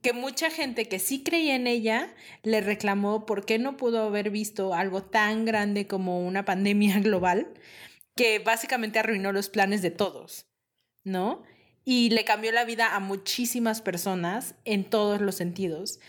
que 0.00 0.14
mucha 0.14 0.50
gente 0.50 0.86
que 0.88 0.98
sí 1.00 1.22
creía 1.22 1.54
en 1.54 1.66
ella 1.66 2.14
le 2.42 2.62
reclamó 2.62 3.26
por 3.26 3.44
qué 3.44 3.58
no 3.58 3.76
pudo 3.76 4.04
haber 4.04 4.30
visto 4.30 4.72
algo 4.72 5.02
tan 5.02 5.44
grande 5.44 5.86
como 5.86 6.26
una 6.26 6.46
pandemia 6.46 6.98
global 7.00 7.48
que 8.18 8.40
básicamente 8.40 8.98
arruinó 8.98 9.30
los 9.30 9.48
planes 9.48 9.80
de 9.80 9.92
todos, 9.92 10.48
¿no? 11.04 11.44
Y 11.84 12.10
le 12.10 12.24
cambió 12.24 12.50
la 12.50 12.64
vida 12.64 12.96
a 12.96 12.98
muchísimas 12.98 13.80
personas 13.80 14.56
en 14.64 14.82
todos 14.82 15.20
los 15.20 15.36
sentidos. 15.36 16.00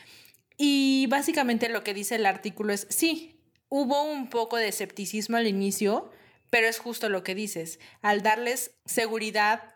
Y 0.57 1.05
básicamente 1.11 1.69
lo 1.69 1.83
que 1.83 1.93
dice 1.93 2.15
el 2.15 2.25
artículo 2.25 2.73
es, 2.73 2.87
sí, 2.89 3.39
hubo 3.69 4.01
un 4.01 4.27
poco 4.27 4.57
de 4.57 4.69
escepticismo 4.69 5.37
al 5.37 5.45
inicio, 5.45 6.09
pero 6.49 6.65
es 6.65 6.79
justo 6.79 7.09
lo 7.09 7.23
que 7.23 7.35
dices. 7.35 7.79
Al 8.01 8.23
darles 8.23 8.71
seguridad 8.85 9.75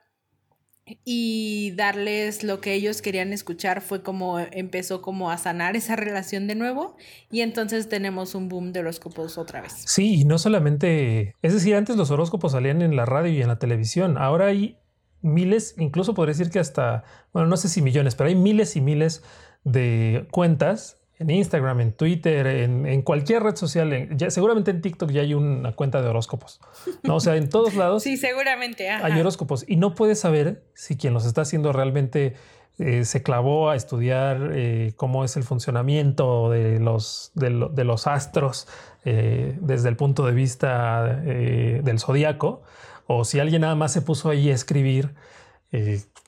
y 1.06 1.72
darles 1.76 2.44
lo 2.44 2.60
que 2.60 2.74
ellos 2.74 3.02
querían 3.02 3.32
escuchar 3.32 3.82
fue 3.82 4.04
como 4.04 4.40
empezó 4.40 5.02
como 5.02 5.32
a 5.32 5.38
sanar 5.38 5.76
esa 5.76 5.96
relación 5.96 6.48
de 6.48 6.56
nuevo 6.56 6.98
y 7.32 7.42
entonces 7.42 7.88
tenemos 7.88 8.36
un 8.36 8.50
boom 8.50 8.74
de 8.74 8.82
horóscopos 8.82 9.38
otra 9.38 9.62
vez. 9.62 9.74
Sí, 9.86 10.22
y 10.22 10.26
no 10.26 10.38
solamente, 10.38 11.36
es 11.42 11.54
decir, 11.54 11.76
antes 11.76 11.96
los 11.96 12.12
horóscopos 12.12 12.52
salían 12.52 12.82
en 12.82 12.96
la 12.96 13.06
radio 13.06 13.32
y 13.32 13.42
en 13.42 13.48
la 13.48 13.60
televisión, 13.60 14.18
ahora 14.18 14.48
hay 14.48 14.78
miles, 15.22 15.76
incluso 15.78 16.14
podría 16.14 16.34
decir 16.34 16.52
que 16.52 16.60
hasta, 16.60 17.06
bueno, 17.32 17.48
no 17.48 17.58
sé 17.58 17.70
si 17.70 17.82
millones, 17.82 18.16
pero 18.16 18.28
hay 18.28 18.36
miles 18.36 18.76
y 18.76 18.82
miles 18.82 19.24
de 19.64 20.28
cuentas 20.32 21.03
en 21.24 21.30
Instagram, 21.30 21.80
en 21.80 21.94
Twitter, 21.94 22.46
en, 22.46 23.02
cualquier 23.02 23.44
red 23.44 23.56
social, 23.56 24.10
ya, 24.16 24.30
seguramente 24.30 24.72
en 24.72 24.82
TikTok 24.82 25.10
ya 25.10 25.22
hay 25.22 25.34
una 25.34 25.72
cuenta 25.72 26.02
de 26.02 26.10
horóscopos. 26.10 26.60
¿no? 27.02 27.16
O 27.16 27.20
sea, 27.20 27.38
en 27.38 27.50
todos 27.50 27.76
lados. 27.76 28.04
sí, 28.08 28.18
seguramente. 28.18 28.90
Hay 28.90 29.20
horóscopos 29.20 29.66
y 29.68 29.78
no 29.78 29.96
puedes 29.96 30.20
saber 30.20 30.64
si 30.74 30.98
quien 30.98 31.14
los 31.14 31.26
está 31.26 31.42
haciendo 31.42 31.72
realmente 31.72 32.36
eh, 32.78 33.06
se 33.06 33.24
clavó 33.24 33.70
a 33.70 33.76
estudiar 33.76 34.52
eh, 34.54 34.94
cómo 34.98 35.24
es 35.24 35.38
el 35.38 35.44
funcionamiento 35.44 36.50
de 36.50 36.80
los, 36.80 37.32
de, 37.36 37.50
los 37.84 38.08
astros 38.08 38.68
eh, 39.06 39.58
desde 39.62 39.90
el 39.90 39.96
punto 39.96 40.26
de 40.26 40.34
vista 40.34 41.06
del 41.06 42.00
zodiaco, 42.00 42.64
o 43.08 43.24
si 43.24 43.40
alguien 43.40 43.62
nada 43.62 43.76
más 43.76 43.94
se 43.94 44.02
puso 44.02 44.30
ahí 44.30 44.50
a 44.50 44.54
escribir 44.54 45.14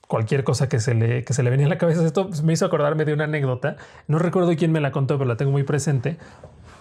cualquier 0.08 0.44
cosa 0.44 0.70
que 0.70 0.80
se 0.80 0.94
le, 0.94 1.24
que 1.24 1.34
se 1.34 1.44
le 1.44 1.50
venía 1.50 1.66
a 1.66 1.70
la 1.70 1.78
cabeza. 1.78 2.06
Esto 2.06 2.28
pues, 2.28 2.44
me 2.44 2.54
hizo 2.54 2.66
acordarme 2.66 3.06
de 3.06 3.14
una 3.14 3.26
anécdota. 3.26 3.78
No 4.08 4.20
recuerdo 4.20 4.56
quién 4.56 4.72
me 4.72 4.80
la 4.80 4.92
contó, 4.92 5.18
pero 5.18 5.28
la 5.28 5.38
tengo 5.38 5.52
muy 5.52 5.64
presente. 5.64 6.18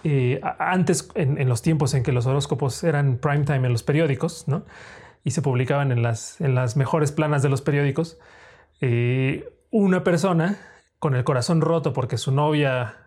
Eh, 0.03 0.39
antes, 0.59 1.09
en, 1.15 1.49
los 1.49 1.61
tiempos 1.61 1.93
en 1.95 2.03
que 2.03 2.11
los 2.11 2.27
horóscopos 2.27 2.83
eran 2.83 3.17
prime 3.17 3.43
time 3.43 3.65
en 3.65 3.71
los 3.71 3.81
periódicos, 3.81 4.47
¿no? 4.47 4.63
Y 5.23 5.31
se 5.31 5.41
publicaban 5.41 5.91
en 5.91 6.03
las, 6.03 6.39
en 6.39 6.53
las 6.53 6.77
mejores 6.77 7.11
planas 7.11 7.41
de 7.41 7.49
los 7.49 7.63
periódicos, 7.63 8.19
eh, 8.81 9.49
una 9.71 10.03
persona 10.03 10.59
con 10.99 11.15
el 11.15 11.23
corazón 11.23 11.61
roto 11.61 11.91
porque 11.91 12.17
su 12.19 12.31
novia 12.31 12.97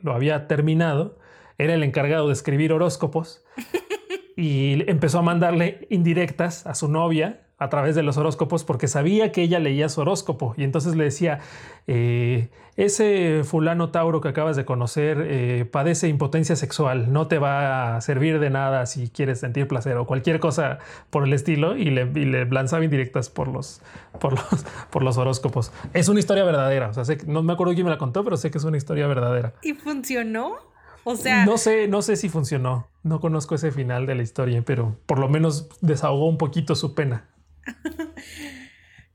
lo 0.00 0.14
había 0.14 0.46
terminado, 0.46 1.18
era 1.58 1.74
el 1.74 1.82
encargado 1.82 2.28
de 2.28 2.34
escribir 2.34 2.72
horóscopos 2.72 3.44
y 4.36 4.88
empezó 4.88 5.18
a 5.18 5.22
mandarle 5.22 5.88
indirectas 5.90 6.66
a 6.68 6.74
su 6.76 6.88
novia 6.88 7.43
a 7.64 7.68
través 7.68 7.94
de 7.94 8.02
los 8.02 8.16
horóscopos 8.16 8.64
porque 8.64 8.88
sabía 8.88 9.32
que 9.32 9.42
ella 9.42 9.58
leía 9.58 9.88
su 9.88 10.00
horóscopo 10.00 10.54
y 10.56 10.64
entonces 10.64 10.94
le 10.94 11.04
decía, 11.04 11.40
eh, 11.86 12.48
ese 12.76 13.42
fulano 13.44 13.90
Tauro 13.90 14.20
que 14.20 14.28
acabas 14.28 14.56
de 14.56 14.64
conocer 14.64 15.24
eh, 15.28 15.64
padece 15.64 16.08
impotencia 16.08 16.56
sexual, 16.56 17.12
no 17.12 17.28
te 17.28 17.38
va 17.38 17.96
a 17.96 18.00
servir 18.00 18.40
de 18.40 18.50
nada 18.50 18.86
si 18.86 19.08
quieres 19.08 19.40
sentir 19.40 19.68
placer 19.68 19.96
o 19.96 20.06
cualquier 20.06 20.40
cosa 20.40 20.78
por 21.10 21.24
el 21.24 21.32
estilo 21.32 21.76
y 21.76 21.86
le, 21.86 22.06
le 22.06 22.46
lanzaba 22.46 22.84
indirectas 22.84 23.30
por 23.30 23.48
los, 23.48 23.80
por, 24.20 24.32
los, 24.32 24.66
por 24.90 25.02
los 25.02 25.16
horóscopos. 25.18 25.72
Es 25.92 26.08
una 26.08 26.20
historia 26.20 26.44
verdadera, 26.44 26.88
o 26.88 27.04
sea, 27.04 27.16
no 27.26 27.42
me 27.42 27.52
acuerdo 27.52 27.74
quién 27.74 27.86
me 27.86 27.90
la 27.90 27.98
contó, 27.98 28.24
pero 28.24 28.36
sé 28.36 28.50
que 28.50 28.58
es 28.58 28.64
una 28.64 28.76
historia 28.76 29.06
verdadera. 29.06 29.54
¿Y 29.62 29.74
funcionó? 29.74 30.56
O 31.04 31.16
sea, 31.16 31.44
no 31.44 31.58
sé, 31.58 31.86
no 31.86 32.02
sé 32.02 32.16
si 32.16 32.28
funcionó. 32.28 32.88
No 33.02 33.20
conozco 33.20 33.54
ese 33.54 33.70
final 33.70 34.06
de 34.06 34.14
la 34.14 34.22
historia, 34.22 34.62
pero 34.64 34.96
por 35.06 35.18
lo 35.18 35.28
menos 35.28 35.68
desahogó 35.82 36.26
un 36.26 36.38
poquito 36.38 36.74
su 36.74 36.94
pena. 36.94 37.26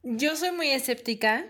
Yo 0.03 0.35
soy 0.35 0.51
muy 0.51 0.69
escéptica 0.69 1.45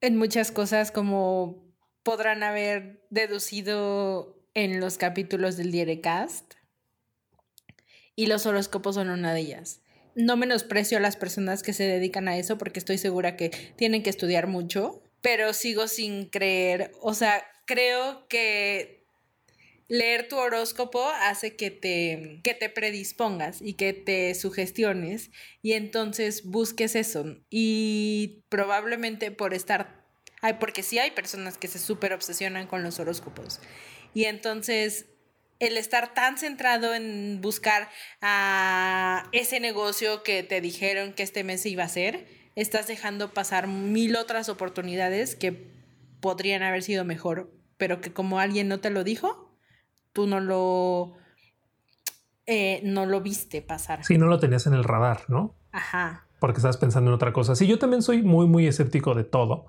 en 0.00 0.16
muchas 0.16 0.50
cosas 0.50 0.90
como 0.90 1.62
podrán 2.02 2.42
haber 2.42 3.06
deducido 3.10 4.42
en 4.54 4.80
los 4.80 4.98
capítulos 4.98 5.56
del 5.56 5.70
Dierecast. 5.70 6.54
Y 8.14 8.26
los 8.26 8.44
horóscopos 8.46 8.96
son 8.96 9.08
una 9.08 9.32
de 9.32 9.40
ellas. 9.40 9.80
No 10.14 10.36
menosprecio 10.36 10.98
a 10.98 11.00
las 11.00 11.16
personas 11.16 11.62
que 11.62 11.72
se 11.72 11.84
dedican 11.84 12.28
a 12.28 12.36
eso 12.36 12.58
porque 12.58 12.78
estoy 12.78 12.98
segura 12.98 13.36
que 13.36 13.50
tienen 13.76 14.02
que 14.02 14.10
estudiar 14.10 14.46
mucho, 14.46 15.02
pero 15.22 15.54
sigo 15.54 15.88
sin 15.88 16.26
creer, 16.26 16.92
o 17.00 17.14
sea, 17.14 17.42
creo 17.64 18.28
que 18.28 19.01
leer 19.88 20.28
tu 20.28 20.36
horóscopo 20.38 21.04
hace 21.20 21.56
que 21.56 21.70
te, 21.70 22.40
que 22.42 22.54
te 22.54 22.68
predispongas 22.68 23.60
y 23.60 23.74
que 23.74 23.92
te 23.92 24.34
sugestiones 24.34 25.30
y 25.62 25.72
entonces 25.72 26.44
busques 26.44 26.96
eso. 26.96 27.36
Y 27.50 28.44
probablemente 28.48 29.30
por 29.30 29.54
estar, 29.54 30.04
ay, 30.40 30.54
porque 30.60 30.82
sí 30.82 30.98
hay 30.98 31.10
personas 31.10 31.58
que 31.58 31.68
se 31.68 31.78
súper 31.78 32.12
obsesionan 32.12 32.66
con 32.66 32.82
los 32.82 32.98
horóscopos. 32.98 33.60
Y 34.14 34.24
entonces 34.24 35.06
el 35.58 35.76
estar 35.76 36.12
tan 36.12 36.38
centrado 36.38 36.92
en 36.92 37.40
buscar 37.40 37.88
a 38.20 39.28
ese 39.30 39.60
negocio 39.60 40.22
que 40.24 40.42
te 40.42 40.60
dijeron 40.60 41.12
que 41.12 41.22
este 41.22 41.44
mes 41.44 41.64
iba 41.66 41.84
a 41.84 41.88
ser, 41.88 42.26
estás 42.56 42.88
dejando 42.88 43.32
pasar 43.32 43.68
mil 43.68 44.16
otras 44.16 44.48
oportunidades 44.48 45.36
que 45.36 45.70
podrían 46.20 46.62
haber 46.62 46.82
sido 46.82 47.04
mejor, 47.04 47.52
pero 47.76 48.00
que 48.00 48.12
como 48.12 48.40
alguien 48.40 48.68
no 48.68 48.80
te 48.80 48.90
lo 48.90 49.04
dijo, 49.04 49.41
tú 50.12 50.26
no 50.26 50.40
lo, 50.40 51.12
eh, 52.46 52.80
no 52.84 53.06
lo 53.06 53.20
viste 53.20 53.62
pasar. 53.62 54.04
Sí, 54.04 54.18
no 54.18 54.26
lo 54.26 54.38
tenías 54.38 54.66
en 54.66 54.74
el 54.74 54.84
radar, 54.84 55.24
¿no? 55.28 55.54
Ajá. 55.72 56.26
Porque 56.38 56.58
estabas 56.58 56.76
pensando 56.76 57.10
en 57.10 57.14
otra 57.14 57.32
cosa. 57.32 57.54
Sí, 57.54 57.66
yo 57.66 57.78
también 57.78 58.02
soy 58.02 58.22
muy, 58.22 58.46
muy 58.46 58.66
escéptico 58.66 59.14
de 59.14 59.24
todo, 59.24 59.66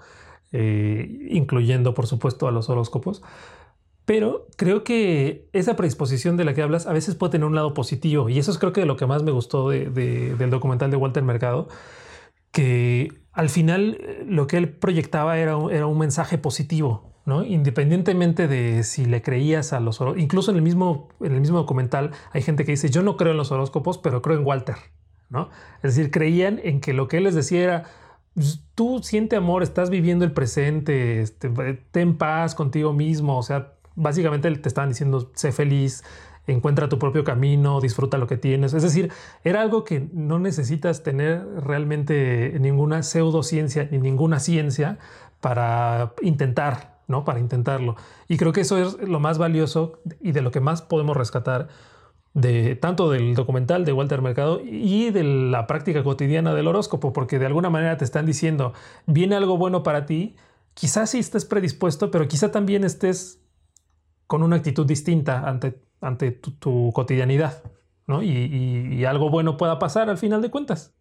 eh, 0.51 1.27
incluyendo, 1.29 1.93
por 1.93 2.07
supuesto, 2.07 2.47
a 2.47 2.51
los 2.51 2.69
horóscopos. 2.69 3.21
Pero 4.05 4.47
creo 4.57 4.83
que 4.83 5.47
esa 5.53 5.75
predisposición 5.75 6.35
de 6.35 6.43
la 6.43 6.53
que 6.53 6.61
hablas 6.61 6.87
a 6.87 6.93
veces 6.93 7.15
puede 7.15 7.31
tener 7.31 7.47
un 7.47 7.55
lado 7.55 7.73
positivo. 7.73 8.27
Y 8.27 8.37
eso 8.37 8.51
es 8.51 8.57
creo 8.57 8.73
que 8.73 8.81
de 8.81 8.87
lo 8.87 8.97
que 8.97 9.05
más 9.05 9.23
me 9.23 9.31
gustó 9.31 9.69
del 9.69 10.49
documental 10.49 10.91
de 10.91 10.97
Walter 10.97 11.23
Mercado, 11.23 11.69
que 12.51 13.23
al 13.31 13.49
final 13.49 13.97
eh, 13.99 14.25
lo 14.27 14.47
que 14.47 14.57
él 14.57 14.69
proyectaba 14.69 15.37
era, 15.37 15.57
era 15.71 15.87
un 15.87 15.97
mensaje 15.97 16.37
positivo. 16.37 17.12
¿No? 17.25 17.43
Independientemente 17.43 18.47
de 18.47 18.83
si 18.83 19.05
le 19.05 19.21
creías 19.21 19.73
a 19.73 19.79
los 19.79 20.01
horóscopos, 20.01 20.23
incluso 20.23 20.51
en 20.51 20.57
el 20.57 20.63
mismo, 20.63 21.09
en 21.21 21.33
el 21.33 21.41
mismo 21.41 21.57
documental 21.57 22.11
hay 22.31 22.41
gente 22.41 22.65
que 22.65 22.71
dice, 22.71 22.89
yo 22.89 23.01
no 23.01 23.17
creo 23.17 23.31
en 23.31 23.37
los 23.37 23.51
horóscopos, 23.51 23.97
pero 23.97 24.21
creo 24.21 24.37
en 24.37 24.45
Walter, 24.45 24.75
¿no? 25.29 25.49
Es 25.77 25.95
decir, 25.95 26.11
creían 26.11 26.59
en 26.63 26.81
que 26.81 26.93
lo 26.93 27.07
que 27.07 27.17
él 27.17 27.23
les 27.23 27.35
decía 27.35 27.63
era, 27.63 27.83
pues, 28.33 28.61
tú 28.75 28.99
siente 29.01 29.35
amor, 29.35 29.63
estás 29.63 29.89
viviendo 29.89 30.25
el 30.25 30.31
presente, 30.31 31.21
este, 31.21 31.49
ten 31.91 32.17
paz 32.17 32.55
contigo 32.55 32.91
mismo, 32.93 33.37
o 33.37 33.43
sea, 33.43 33.73
básicamente 33.95 34.51
te 34.51 34.67
estaban 34.67 34.89
diciendo, 34.89 35.31
sé 35.35 35.51
feliz, 35.51 36.03
encuentra 36.47 36.89
tu 36.89 36.99
propio 36.99 37.23
camino, 37.23 37.79
disfruta 37.79 38.17
lo 38.17 38.27
que 38.27 38.37
tienes. 38.37 38.73
Es 38.73 38.83
decir, 38.83 39.11
era 39.43 39.61
algo 39.61 39.83
que 39.83 40.09
no 40.11 40.39
necesitas 40.39 41.03
tener 41.03 41.45
realmente 41.61 42.57
ninguna 42.59 43.03
pseudociencia 43.03 43.87
ni 43.91 43.97
ninguna 43.97 44.39
ciencia 44.39 44.97
para 45.39 46.13
intentar 46.21 46.92
¿no? 47.13 47.23
Para 47.23 47.39
intentarlo. 47.39 47.95
Y 48.27 48.37
creo 48.37 48.53
que 48.53 48.61
eso 48.61 48.77
es 48.79 48.97
lo 49.07 49.19
más 49.19 49.37
valioso 49.37 49.99
y 50.19 50.31
de 50.31 50.41
lo 50.41 50.49
que 50.49 50.59
más 50.59 50.81
podemos 50.81 51.15
rescatar 51.15 51.67
de 52.33 52.75
tanto 52.75 53.11
del 53.11 53.35
documental 53.35 53.85
de 53.85 53.93
Walter 53.93 54.23
Mercado 54.23 54.59
y 54.65 55.11
de 55.11 55.23
la 55.23 55.67
práctica 55.67 56.03
cotidiana 56.03 56.55
del 56.55 56.67
horóscopo, 56.67 57.13
porque 57.13 57.37
de 57.37 57.45
alguna 57.45 57.69
manera 57.69 57.97
te 57.97 58.03
están 58.03 58.25
diciendo, 58.25 58.73
viene 59.05 59.35
algo 59.35 59.57
bueno 59.57 59.83
para 59.83 60.07
ti, 60.07 60.35
quizás 60.73 61.11
sí 61.11 61.19
estés 61.19 61.45
predispuesto, 61.45 62.09
pero 62.09 62.27
quizá 62.27 62.51
también 62.51 62.83
estés 62.83 63.39
con 64.25 64.41
una 64.41 64.55
actitud 64.55 64.87
distinta 64.87 65.47
ante, 65.47 65.79
ante 66.01 66.31
tu, 66.31 66.91
cotidianidad, 66.93 67.61
¿no? 68.07 68.23
y 68.23 69.05
algo 69.05 69.29
bueno 69.29 69.55
pueda 69.55 69.77
pasar 69.77 70.09
al 70.09 70.17
final 70.17 70.41
de 70.41 70.49
cuentas 70.49 70.95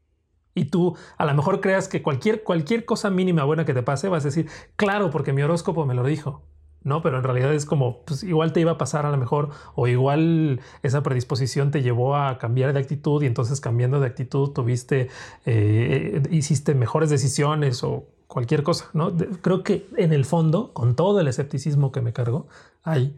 y 0.55 0.67
tú 0.67 0.97
a 1.17 1.25
lo 1.25 1.35
mejor 1.35 1.61
creas 1.61 1.89
que 1.89 2.03
cualquier, 2.03 2.43
cualquier 2.43 2.85
cosa 2.85 3.11
mínima 3.11 3.45
buena 3.45 3.65
que 3.65 3.75
te 3.75 3.83
pase 3.83 4.09
vas 4.09 4.25
a 4.25 4.29
decir, 4.29 4.49
claro, 4.77 5.11
porque 5.11 5.33
mi 5.33 5.43
horóscopo 5.43 5.87
me 5.87 5.95
lo 5.95 6.05
dijo. 6.05 6.43
No, 6.85 7.01
pero 7.01 7.19
en 7.19 7.23
realidad 7.23 7.55
es 7.55 7.65
como, 7.65 8.03
pues 8.03 8.25
igual 8.25 8.53
te 8.53 8.61
iba 8.61 8.73
a 8.73 8.79
pasar 8.79 9.07
a 9.07 9.11
lo 9.11 9.17
mejor, 9.17 9.51
o 9.77 9.87
igual 9.87 10.61
esa 10.83 11.03
predisposición 11.05 11.71
te 11.71 11.81
llevó 11.81 12.17
a 12.17 12.39
cambiar 12.39 12.73
de 12.73 12.81
actitud 12.81 13.23
y 13.23 13.27
entonces 13.27 13.61
cambiando 13.61 14.01
de 14.01 14.07
actitud 14.09 14.51
tuviste, 14.51 15.09
eh, 15.47 16.23
hiciste 16.31 16.75
mejores 16.75 17.09
decisiones 17.09 17.85
o 17.85 18.09
cualquier 18.27 18.65
cosa, 18.65 18.89
¿no? 18.95 19.15
creo 19.43 19.63
que 19.63 19.87
en 19.97 20.13
el 20.13 20.25
fondo, 20.25 20.73
con 20.73 20.97
todo 20.97 21.21
el 21.21 21.29
escepticismo 21.29 21.93
que 21.93 22.01
me 22.01 22.13
cargo, 22.13 22.49
hay 22.83 23.15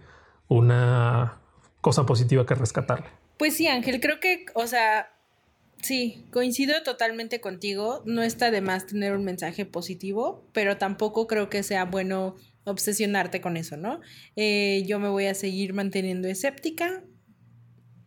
una 0.48 1.38
cosa 1.80 2.04
positiva 2.04 2.44
que 2.44 2.54
rescatarle. 2.54 3.06
Pues 3.38 3.56
sí, 3.56 3.66
Ángel, 3.66 4.00
creo 4.00 4.20
que, 4.20 4.44
o 4.54 4.66
sea, 4.66 5.13
Sí, 5.82 6.24
coincido 6.30 6.82
totalmente 6.82 7.40
contigo. 7.40 8.02
No 8.06 8.22
está 8.22 8.50
de 8.50 8.60
más 8.60 8.86
tener 8.86 9.14
un 9.14 9.24
mensaje 9.24 9.66
positivo, 9.66 10.48
pero 10.52 10.78
tampoco 10.78 11.26
creo 11.26 11.50
que 11.50 11.62
sea 11.62 11.84
bueno 11.84 12.36
obsesionarte 12.64 13.40
con 13.40 13.56
eso, 13.56 13.76
¿no? 13.76 14.00
Eh, 14.36 14.84
yo 14.86 14.98
me 14.98 15.08
voy 15.08 15.26
a 15.26 15.34
seguir 15.34 15.74
manteniendo 15.74 16.28
escéptica. 16.28 17.04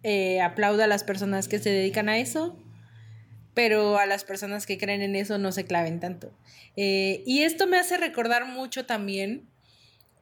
Eh, 0.03 0.41
aplaudo 0.41 0.83
a 0.83 0.87
las 0.87 1.03
personas 1.03 1.47
que 1.47 1.59
se 1.59 1.69
dedican 1.69 2.09
a 2.09 2.17
eso, 2.17 2.57
pero 3.53 3.97
a 3.97 4.05
las 4.05 4.23
personas 4.23 4.65
que 4.65 4.77
creen 4.77 5.01
en 5.01 5.15
eso 5.15 5.37
no 5.37 5.51
se 5.51 5.65
claven 5.65 5.99
tanto. 5.99 6.31
Eh, 6.75 7.23
y 7.25 7.41
esto 7.41 7.67
me 7.67 7.77
hace 7.77 7.97
recordar 7.97 8.45
mucho 8.47 8.85
también 8.85 9.47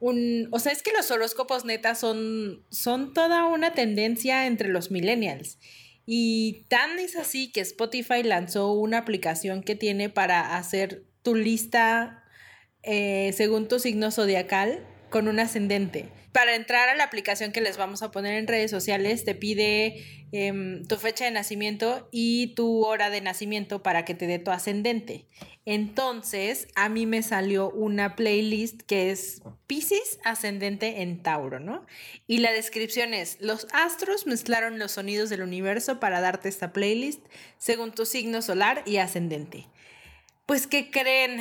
un, 0.00 0.48
o 0.50 0.58
sea, 0.58 0.72
es 0.72 0.82
que 0.82 0.92
los 0.92 1.10
horóscopos 1.10 1.64
netas 1.64 1.98
son, 1.98 2.62
son 2.70 3.14
toda 3.14 3.46
una 3.46 3.72
tendencia 3.72 4.46
entre 4.46 4.68
los 4.68 4.90
millennials. 4.90 5.58
Y 6.06 6.66
tan 6.68 6.98
es 7.00 7.16
así 7.16 7.50
que 7.50 7.60
Spotify 7.60 8.22
lanzó 8.22 8.72
una 8.72 8.98
aplicación 8.98 9.62
que 9.62 9.74
tiene 9.74 10.08
para 10.08 10.56
hacer 10.56 11.04
tu 11.22 11.34
lista 11.34 12.24
eh, 12.84 13.32
según 13.36 13.66
tu 13.66 13.80
signo 13.80 14.12
zodiacal 14.12 14.86
con 15.16 15.28
un 15.28 15.40
ascendente. 15.40 16.10
Para 16.32 16.54
entrar 16.54 16.90
a 16.90 16.94
la 16.94 17.04
aplicación 17.04 17.50
que 17.50 17.62
les 17.62 17.78
vamos 17.78 18.02
a 18.02 18.10
poner 18.10 18.34
en 18.34 18.46
redes 18.46 18.70
sociales, 18.70 19.24
te 19.24 19.34
pide 19.34 20.26
em, 20.30 20.84
tu 20.84 20.96
fecha 20.96 21.24
de 21.24 21.30
nacimiento 21.30 22.10
y 22.12 22.48
tu 22.48 22.84
hora 22.84 23.08
de 23.08 23.22
nacimiento 23.22 23.82
para 23.82 24.04
que 24.04 24.14
te 24.14 24.26
dé 24.26 24.38
tu 24.38 24.50
ascendente. 24.50 25.24
Entonces, 25.64 26.68
a 26.74 26.90
mí 26.90 27.06
me 27.06 27.22
salió 27.22 27.70
una 27.70 28.14
playlist 28.14 28.82
que 28.82 29.10
es 29.10 29.40
Pisces 29.66 30.18
ascendente 30.22 31.00
en 31.00 31.22
Tauro, 31.22 31.60
¿no? 31.60 31.86
Y 32.26 32.40
la 32.40 32.52
descripción 32.52 33.14
es, 33.14 33.38
los 33.40 33.66
astros 33.72 34.26
mezclaron 34.26 34.78
los 34.78 34.92
sonidos 34.92 35.30
del 35.30 35.40
universo 35.40 35.98
para 35.98 36.20
darte 36.20 36.50
esta 36.50 36.74
playlist 36.74 37.24
según 37.56 37.92
tu 37.92 38.04
signo 38.04 38.42
solar 38.42 38.82
y 38.84 38.98
ascendente. 38.98 39.66
Pues, 40.44 40.66
¿qué 40.66 40.90
creen? 40.90 41.40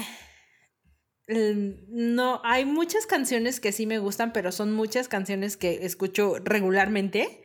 No, 1.27 2.41
hay 2.43 2.65
muchas 2.65 3.05
canciones 3.05 3.59
que 3.59 3.71
sí 3.71 3.85
me 3.85 3.99
gustan, 3.99 4.31
pero 4.31 4.51
son 4.51 4.73
muchas 4.73 5.07
canciones 5.07 5.57
que 5.57 5.85
escucho 5.85 6.35
regularmente. 6.43 7.43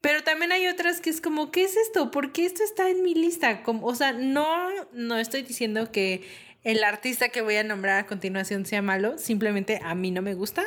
Pero 0.00 0.22
también 0.22 0.52
hay 0.52 0.68
otras 0.68 1.00
que 1.00 1.10
es 1.10 1.20
como, 1.20 1.50
¿qué 1.50 1.64
es 1.64 1.76
esto? 1.76 2.10
¿Por 2.10 2.32
qué 2.32 2.46
esto 2.46 2.62
está 2.62 2.88
en 2.88 3.02
mi 3.02 3.14
lista? 3.14 3.62
Como, 3.62 3.86
o 3.86 3.94
sea, 3.94 4.12
no, 4.12 4.46
no 4.92 5.18
estoy 5.18 5.42
diciendo 5.42 5.90
que 5.90 6.22
el 6.62 6.84
artista 6.84 7.30
que 7.30 7.42
voy 7.42 7.56
a 7.56 7.64
nombrar 7.64 7.98
a 7.98 8.06
continuación 8.06 8.64
sea 8.64 8.80
malo, 8.80 9.18
simplemente 9.18 9.80
a 9.82 9.94
mí 9.94 10.10
no 10.10 10.22
me 10.22 10.34
gusta 10.34 10.64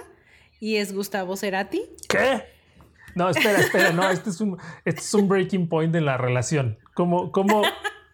y 0.59 0.75
es 0.77 0.93
Gustavo 0.93 1.37
Cerati. 1.37 1.81
¿Qué? 2.09 2.43
No, 3.15 3.29
espera, 3.29 3.59
espera, 3.59 3.91
no, 3.91 4.09
este 4.09 4.29
es 4.29 4.41
un, 4.41 4.57
este 4.85 5.01
es 5.01 5.13
un 5.13 5.27
breaking 5.27 5.67
point 5.67 5.93
de 5.93 6.01
la 6.01 6.17
relación. 6.17 6.77
¿Cómo, 6.93 7.31
cómo, 7.31 7.63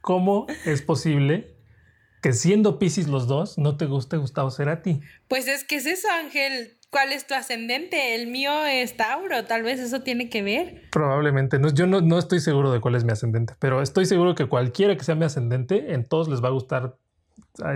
cómo 0.01 0.47
es 0.65 0.81
posible 0.81 1.56
que 2.21 2.33
siendo 2.33 2.79
Pisces 2.79 3.07
los 3.07 3.27
dos, 3.27 3.57
no 3.57 3.77
te 3.77 3.85
guste 3.85 4.17
Gustavo 4.17 4.51
Cerati. 4.51 5.01
Pues 5.27 5.47
es 5.47 5.63
que 5.63 5.75
es 5.75 5.85
eso, 5.85 6.07
Ángel. 6.09 6.77
¿Cuál 6.89 7.11
es 7.11 7.27
tu 7.27 7.33
ascendente? 7.33 8.15
El 8.15 8.27
mío 8.27 8.65
es 8.65 8.95
Tauro, 8.95 9.43
tal 9.43 9.63
vez 9.63 9.79
eso 9.79 10.01
tiene 10.01 10.29
que 10.29 10.41
ver. 10.41 10.83
Probablemente. 10.91 11.59
No, 11.59 11.73
yo 11.73 11.85
no, 11.85 11.99
no 11.99 12.17
estoy 12.17 12.39
seguro 12.39 12.71
de 12.71 12.79
cuál 12.79 12.95
es 12.95 13.03
mi 13.03 13.11
ascendente, 13.11 13.55
pero 13.59 13.81
estoy 13.81 14.05
seguro 14.05 14.35
que 14.35 14.45
cualquiera 14.45 14.95
que 14.95 15.03
sea 15.03 15.15
mi 15.15 15.25
ascendente, 15.25 15.93
en 15.93 16.05
todos 16.05 16.29
les 16.29 16.41
va 16.41 16.47
a 16.47 16.51
gustar 16.51 16.95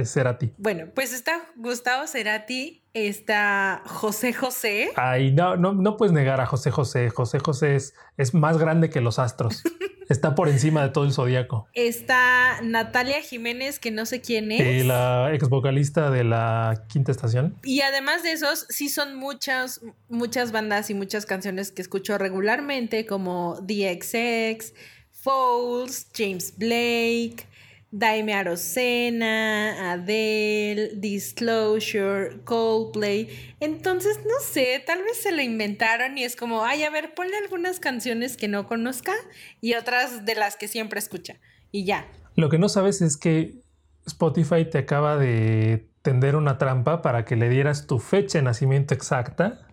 Cerati. 0.06 0.54
Bueno, 0.58 0.88
pues 0.94 1.14
está 1.14 1.42
Gustavo 1.56 2.08
Cerati, 2.08 2.84
está 2.94 3.82
José 3.86 4.34
José. 4.34 4.92
Ay, 4.96 5.32
no, 5.32 5.58
no, 5.58 5.74
no 5.74 5.98
puedes 5.98 6.14
negar 6.14 6.40
a 6.40 6.46
José 6.46 6.72
José. 6.72 7.10
José 7.10 7.40
José 7.40 7.76
es, 7.76 7.96
es 8.18 8.34
más 8.34 8.58
grande 8.58 8.90
que 8.90 9.02
los 9.02 9.20
astros. 9.20 9.64
Está 10.10 10.36
por 10.36 10.50
encima 10.50 10.84
de 10.84 10.90
todo 10.90 11.06
el 11.06 11.14
zodiaco. 11.14 11.70
Está 11.74 12.60
Natalia 12.62 13.22
Jiménez, 13.22 13.80
que 13.80 13.92
no 13.92 14.06
sé 14.06 14.20
quién 14.20 14.52
es. 14.52 14.86
la 14.86 15.32
ex 15.34 15.48
vocalista 15.48 16.10
de 16.10 16.26
la 16.26 16.84
quinta 16.90 17.14
estación. 17.14 17.58
Y 17.64 17.80
además 17.80 18.22
de 18.22 18.34
esos, 18.34 18.66
sí 18.68 18.90
son 18.90 19.16
muchas, 19.16 19.80
muchas 20.10 20.52
bandas 20.52 20.90
y 20.90 20.96
muchas 20.96 21.26
canciones 21.26 21.72
que 21.72 21.82
escucho 21.82 22.18
regularmente, 22.18 23.06
como 23.06 23.62
DXX, 23.62 24.74
Foles, 25.12 26.08
James 26.14 26.58
Blake. 26.58 27.48
Daime 27.94 28.34
Arocena, 28.34 29.92
Adele, 29.92 30.92
Disclosure, 30.96 32.42
Coldplay. 32.46 33.28
Entonces, 33.60 34.20
no 34.26 34.40
sé, 34.42 34.82
tal 34.86 35.04
vez 35.04 35.22
se 35.22 35.34
lo 35.34 35.42
inventaron 35.42 36.18
y 36.18 36.24
es 36.24 36.38
como, 36.38 36.64
ay, 36.64 36.84
a 36.84 36.90
ver, 36.90 37.14
ponle 37.14 37.36
algunas 37.36 37.82
canciones 37.82 38.38
que 38.38 38.48
no 38.48 38.66
conozca 38.66 39.12
y 39.60 39.74
otras 39.74 40.26
de 40.26 40.36
las 40.36 40.56
que 40.56 40.70
siempre 40.70 41.00
escucha. 41.00 41.36
Y 41.72 41.84
ya. 41.84 42.08
Lo 42.36 42.50
que 42.50 42.58
no 42.58 42.70
sabes 42.70 43.02
es 43.02 43.18
que 43.18 43.62
Spotify 44.06 44.64
te 44.64 44.78
acaba 44.78 45.18
de 45.18 45.90
tender 46.02 46.38
una 46.38 46.58
trampa 46.58 47.02
para 47.02 47.26
que 47.26 47.36
le 47.36 47.50
dieras 47.50 47.88
tu 47.88 48.00
fecha 48.00 48.38
de 48.38 48.44
nacimiento 48.44 48.94
exacta 48.94 49.68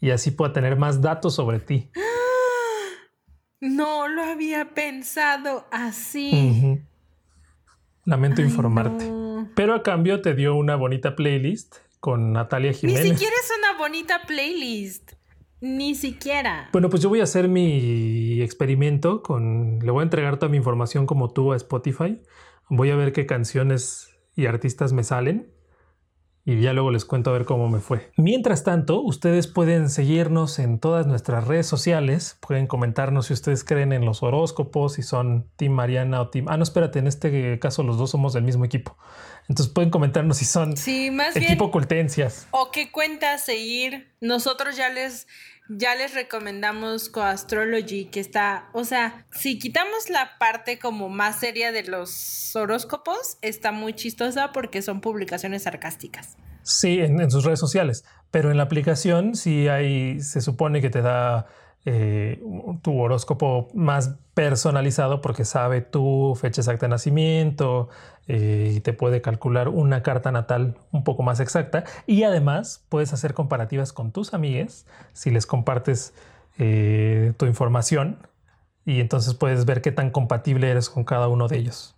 y 0.00 0.10
así 0.10 0.32
pueda 0.32 0.52
tener 0.52 0.76
más 0.76 1.00
datos 1.00 1.36
sobre 1.36 1.60
ti. 1.60 1.90
No 3.60 4.08
lo 4.08 4.22
había 4.22 4.74
pensado 4.74 5.66
así. 5.70 6.82
Lamento 8.04 8.42
informarte. 8.42 9.10
Pero 9.54 9.74
a 9.74 9.82
cambio 9.82 10.20
te 10.20 10.34
dio 10.34 10.54
una 10.54 10.76
bonita 10.76 11.16
playlist 11.16 11.76
con 12.00 12.32
Natalia 12.32 12.72
Jiménez. 12.72 13.02
Ni 13.02 13.10
siquiera 13.10 13.34
es 13.42 13.52
una 13.58 13.78
bonita 13.78 14.22
playlist. 14.26 15.12
Ni 15.60 15.94
siquiera. 15.94 16.68
Bueno, 16.72 16.90
pues 16.90 17.02
yo 17.02 17.08
voy 17.08 17.20
a 17.20 17.24
hacer 17.24 17.48
mi 17.48 18.42
experimento 18.42 19.22
con. 19.22 19.78
Le 19.80 19.90
voy 19.90 20.00
a 20.00 20.04
entregar 20.04 20.36
toda 20.38 20.50
mi 20.50 20.58
información 20.58 21.06
como 21.06 21.32
tú 21.32 21.52
a 21.52 21.56
Spotify. 21.56 22.20
Voy 22.68 22.90
a 22.90 22.96
ver 22.96 23.12
qué 23.12 23.24
canciones 23.24 24.10
y 24.36 24.46
artistas 24.46 24.92
me 24.92 25.04
salen 25.04 25.54
y 26.46 26.60
ya 26.60 26.72
luego 26.74 26.90
les 26.90 27.04
cuento 27.04 27.30
a 27.30 27.32
ver 27.32 27.44
cómo 27.46 27.68
me 27.68 27.80
fue. 27.80 28.10
Mientras 28.16 28.64
tanto, 28.64 29.00
ustedes 29.00 29.46
pueden 29.46 29.88
seguirnos 29.88 30.58
en 30.58 30.78
todas 30.78 31.06
nuestras 31.06 31.46
redes 31.46 31.66
sociales, 31.66 32.36
pueden 32.46 32.66
comentarnos 32.66 33.26
si 33.26 33.32
ustedes 33.32 33.64
creen 33.64 33.92
en 33.92 34.04
los 34.04 34.22
horóscopos, 34.22 34.94
si 34.94 35.02
son 35.02 35.48
Team 35.56 35.72
Mariana 35.72 36.20
o 36.20 36.28
Team... 36.28 36.46
Ah, 36.48 36.56
no, 36.58 36.62
espérate, 36.62 36.98
en 36.98 37.06
este 37.06 37.58
caso 37.58 37.82
los 37.82 37.96
dos 37.96 38.10
somos 38.10 38.34
del 38.34 38.44
mismo 38.44 38.64
equipo. 38.64 38.96
Entonces 39.48 39.72
pueden 39.72 39.90
comentarnos 39.90 40.38
si 40.38 40.44
son 40.44 40.76
sí, 40.76 41.10
más 41.10 41.34
equipo 41.36 41.70
Cultencias. 41.70 42.46
O 42.50 42.70
qué 42.70 42.90
cuenta 42.90 43.38
seguir. 43.38 44.12
Nosotros 44.20 44.76
ya 44.76 44.88
les 44.88 45.26
ya 45.68 45.94
les 45.94 46.14
recomendamos 46.14 47.08
Coastrology, 47.08 48.06
que 48.06 48.20
está, 48.20 48.68
o 48.72 48.84
sea, 48.84 49.26
si 49.30 49.58
quitamos 49.58 50.10
la 50.10 50.38
parte 50.38 50.78
como 50.78 51.08
más 51.08 51.40
seria 51.40 51.72
de 51.72 51.84
los 51.84 52.54
horóscopos, 52.54 53.38
está 53.40 53.72
muy 53.72 53.94
chistosa 53.94 54.52
porque 54.52 54.82
son 54.82 55.00
publicaciones 55.00 55.62
sarcásticas. 55.62 56.36
Sí, 56.62 57.00
en, 57.00 57.30
sus 57.30 57.44
redes 57.44 57.60
sociales, 57.60 58.04
pero 58.30 58.50
en 58.50 58.56
la 58.56 58.62
aplicación 58.62 59.34
sí 59.34 59.68
hay, 59.68 60.20
se 60.20 60.40
supone 60.40 60.80
que 60.80 60.90
te 60.90 61.02
da 61.02 61.46
eh, 61.86 62.42
tu 62.80 62.98
horóscopo 62.98 63.68
más 63.74 64.16
personalizado 64.32 65.20
porque 65.20 65.44
sabe 65.44 65.82
tu 65.82 66.34
fecha 66.40 66.62
exacta 66.62 66.86
de 66.86 66.90
nacimiento 66.90 67.90
eh, 68.26 68.72
y 68.76 68.80
te 68.80 68.94
puede 68.94 69.20
calcular 69.20 69.68
una 69.68 70.02
carta 70.02 70.32
natal 70.32 70.76
un 70.92 71.04
poco 71.04 71.22
más 71.22 71.40
exacta 71.40 71.84
y 72.06 72.22
además 72.22 72.82
puedes 72.88 73.12
hacer 73.12 73.34
comparativas 73.34 73.92
con 73.92 74.12
tus 74.12 74.32
amigues 74.32 74.86
si 75.12 75.30
les 75.30 75.44
compartes 75.44 76.14
eh, 76.58 77.34
tu 77.36 77.44
información 77.44 78.18
y 78.86 79.00
entonces 79.00 79.34
puedes 79.34 79.66
ver 79.66 79.82
qué 79.82 79.92
tan 79.92 80.10
compatible 80.10 80.70
eres 80.70 80.88
con 80.88 81.04
cada 81.04 81.28
uno 81.28 81.48
de 81.48 81.58
ellos. 81.58 81.93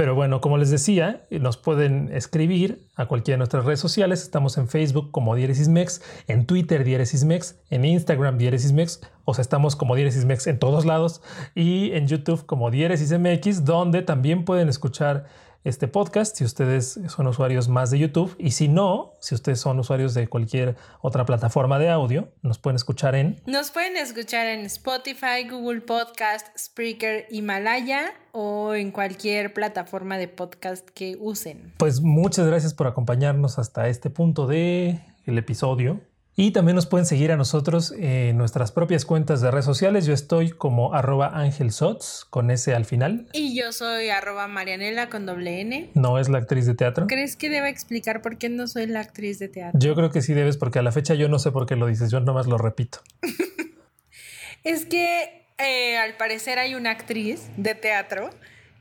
Pero 0.00 0.14
bueno, 0.14 0.40
como 0.40 0.56
les 0.56 0.70
decía, 0.70 1.26
nos 1.28 1.58
pueden 1.58 2.08
escribir 2.14 2.88
a 2.96 3.04
cualquiera 3.04 3.34
de 3.34 3.40
nuestras 3.40 3.66
redes 3.66 3.80
sociales. 3.80 4.22
Estamos 4.22 4.56
en 4.56 4.66
Facebook 4.66 5.10
como 5.10 5.34
Mex, 5.36 6.00
en 6.26 6.46
Twitter 6.46 6.84
Mex, 7.26 7.56
en 7.68 7.84
Instagram 7.84 8.38
Mex, 8.72 9.02
o 9.26 9.34
sea, 9.34 9.42
estamos 9.42 9.76
como 9.76 9.94
Mex 10.24 10.46
en 10.46 10.58
todos 10.58 10.86
lados, 10.86 11.20
y 11.54 11.92
en 11.92 12.06
YouTube 12.06 12.46
como 12.46 12.70
MX, 13.12 13.66
donde 13.66 14.00
también 14.00 14.46
pueden 14.46 14.70
escuchar 14.70 15.26
este 15.62 15.88
podcast 15.88 16.36
si 16.36 16.44
ustedes 16.44 16.98
son 17.08 17.26
usuarios 17.26 17.68
más 17.68 17.90
de 17.90 17.98
YouTube 17.98 18.34
y 18.38 18.52
si 18.52 18.68
no, 18.68 19.14
si 19.20 19.34
ustedes 19.34 19.60
son 19.60 19.78
usuarios 19.78 20.14
de 20.14 20.26
cualquier 20.28 20.76
otra 21.02 21.26
plataforma 21.26 21.78
de 21.78 21.90
audio, 21.90 22.32
nos 22.42 22.58
pueden 22.58 22.76
escuchar 22.76 23.14
en... 23.14 23.40
Nos 23.46 23.70
pueden 23.70 23.96
escuchar 23.96 24.46
en 24.46 24.60
Spotify, 24.66 25.48
Google 25.50 25.82
Podcast, 25.82 26.46
Spreaker, 26.58 27.26
Himalaya 27.30 28.12
o 28.32 28.74
en 28.74 28.90
cualquier 28.90 29.52
plataforma 29.52 30.16
de 30.16 30.28
podcast 30.28 30.88
que 30.90 31.16
usen. 31.20 31.74
Pues 31.76 32.00
muchas 32.00 32.46
gracias 32.46 32.72
por 32.72 32.86
acompañarnos 32.86 33.58
hasta 33.58 33.88
este 33.88 34.08
punto 34.08 34.46
de 34.46 35.00
el 35.26 35.38
episodio. 35.38 36.00
Y 36.40 36.52
también 36.52 36.74
nos 36.74 36.86
pueden 36.86 37.04
seguir 37.04 37.32
a 37.32 37.36
nosotros 37.36 37.92
en 37.98 38.38
nuestras 38.38 38.72
propias 38.72 39.04
cuentas 39.04 39.42
de 39.42 39.50
redes 39.50 39.66
sociales. 39.66 40.06
Yo 40.06 40.14
estoy 40.14 40.48
como 40.48 40.94
arroba 40.94 41.26
angelsots 41.38 42.26
con 42.30 42.50
S 42.50 42.74
al 42.74 42.86
final. 42.86 43.28
Y 43.34 43.54
yo 43.54 43.72
soy 43.72 44.08
arroba 44.08 44.48
marianela 44.48 45.10
con 45.10 45.26
doble 45.26 45.60
N. 45.60 45.90
No 45.92 46.18
es 46.18 46.30
la 46.30 46.38
actriz 46.38 46.64
de 46.64 46.74
teatro. 46.74 47.06
¿Crees 47.08 47.36
que 47.36 47.50
deba 47.50 47.68
explicar 47.68 48.22
por 48.22 48.38
qué 48.38 48.48
no 48.48 48.68
soy 48.68 48.86
la 48.86 49.00
actriz 49.00 49.38
de 49.38 49.48
teatro? 49.48 49.78
Yo 49.78 49.94
creo 49.94 50.10
que 50.10 50.22
sí 50.22 50.32
debes 50.32 50.56
porque 50.56 50.78
a 50.78 50.82
la 50.82 50.92
fecha 50.92 51.12
yo 51.12 51.28
no 51.28 51.38
sé 51.38 51.52
por 51.52 51.66
qué 51.66 51.76
lo 51.76 51.86
dices. 51.86 52.10
Yo 52.10 52.20
nomás 52.20 52.46
lo 52.46 52.56
repito. 52.56 53.00
es 54.64 54.86
que 54.86 55.44
eh, 55.58 55.98
al 55.98 56.16
parecer 56.16 56.58
hay 56.58 56.74
una 56.74 56.92
actriz 56.92 57.50
de 57.58 57.74
teatro 57.74 58.30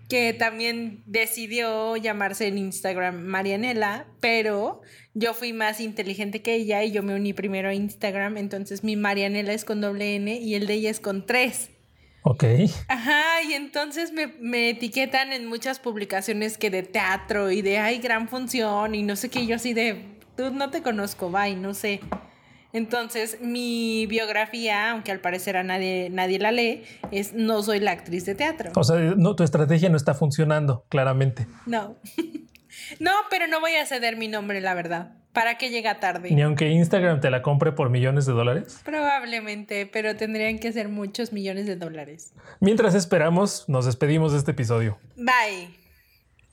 que 0.10 0.34
también 0.34 1.04
decidió 1.06 1.96
llamarse 1.96 2.48
en 2.48 2.58
Instagram 2.58 3.22
Marianela, 3.22 4.08
pero 4.20 4.82
yo 5.14 5.36
fui 5.36 5.54
más 5.54 5.80
inteligente 5.80 6.42
que 6.42 6.56
ella 6.56 6.84
y 6.84 6.92
yo 6.92 7.04
me 7.04 7.14
uní 7.14 7.34
primero 7.34 7.70
a 7.70 7.76
Instagram, 7.76 8.38
entonces 8.38 8.84
mi 8.84 8.96
Marianela 8.96 9.54
es 9.54 9.64
con 9.66 9.82
doble 9.82 10.16
N 10.16 10.36
y 10.36 10.56
el 10.56 10.66
de 10.66 10.74
ella 10.74 10.90
es 10.90 11.00
con 11.00 11.28
tres. 11.28 11.70
Ok. 12.24 12.44
Ajá, 12.88 13.44
y 13.48 13.54
entonces 13.54 14.12
me, 14.12 14.28
me 14.40 14.72
etiquetan 14.72 15.32
en 15.32 15.46
muchas 15.46 15.80
publicaciones 15.80 16.58
que 16.58 16.72
de 16.72 16.82
teatro 16.82 17.52
y 17.52 17.62
de 17.62 17.78
hay 17.78 18.00
gran 18.00 18.28
función 18.28 18.96
y 18.96 19.04
no 19.04 19.16
sé 19.16 19.30
qué, 19.30 19.46
yo 19.46 19.56
así 19.56 19.74
de, 19.74 20.18
tú 20.36 20.50
no 20.50 20.72
te 20.72 20.82
conozco, 20.82 21.30
bye, 21.30 21.56
no 21.56 21.76
sé. 21.76 22.02
Entonces, 22.72 23.40
mi 23.42 24.06
biografía, 24.06 24.92
aunque 24.92 25.12
al 25.12 25.20
parecer 25.20 25.58
a 25.58 25.64
nadie, 25.64 26.10
nadie 26.12 26.40
la 26.40 26.52
lee, 26.52 26.84
es 27.12 27.34
no 27.34 27.64
soy 27.64 27.80
la 27.80 27.92
actriz 27.92 28.26
de 28.26 28.36
teatro. 28.36 28.72
O 28.76 28.84
sea, 28.84 28.98
no, 28.98 29.36
tu 29.36 29.44
estrategia 29.44 29.90
no 29.90 29.98
está 29.98 30.14
funcionando, 30.14 30.86
claramente. 30.90 31.48
No. 31.66 31.96
no, 33.00 33.12
pero 33.30 33.48
no 33.48 33.60
voy 33.60 33.76
a 33.76 33.86
ceder 33.86 34.18
mi 34.18 34.28
nombre, 34.28 34.62
la 34.62 34.76
verdad. 34.76 35.16
¿Para 35.34 35.58
que 35.58 35.70
llega 35.70 36.00
tarde? 36.00 36.32
Ni 36.32 36.42
aunque 36.42 36.70
Instagram 36.70 37.22
te 37.22 37.30
la 37.30 37.42
compre 37.44 37.72
por 37.72 37.90
millones 37.90 38.26
de 38.26 38.34
dólares. 38.34 38.82
Probablemente, 38.84 39.86
pero 39.86 40.16
tendrían 40.16 40.58
que 40.58 40.72
ser 40.72 40.90
muchos 40.90 41.32
millones 41.32 41.68
de 41.68 41.76
dólares. 41.76 42.34
Mientras 42.60 42.96
esperamos, 42.96 43.66
nos 43.68 43.86
despedimos 43.86 44.32
de 44.32 44.40
este 44.40 44.52
episodio. 44.52 44.98
Bye. 45.16 45.70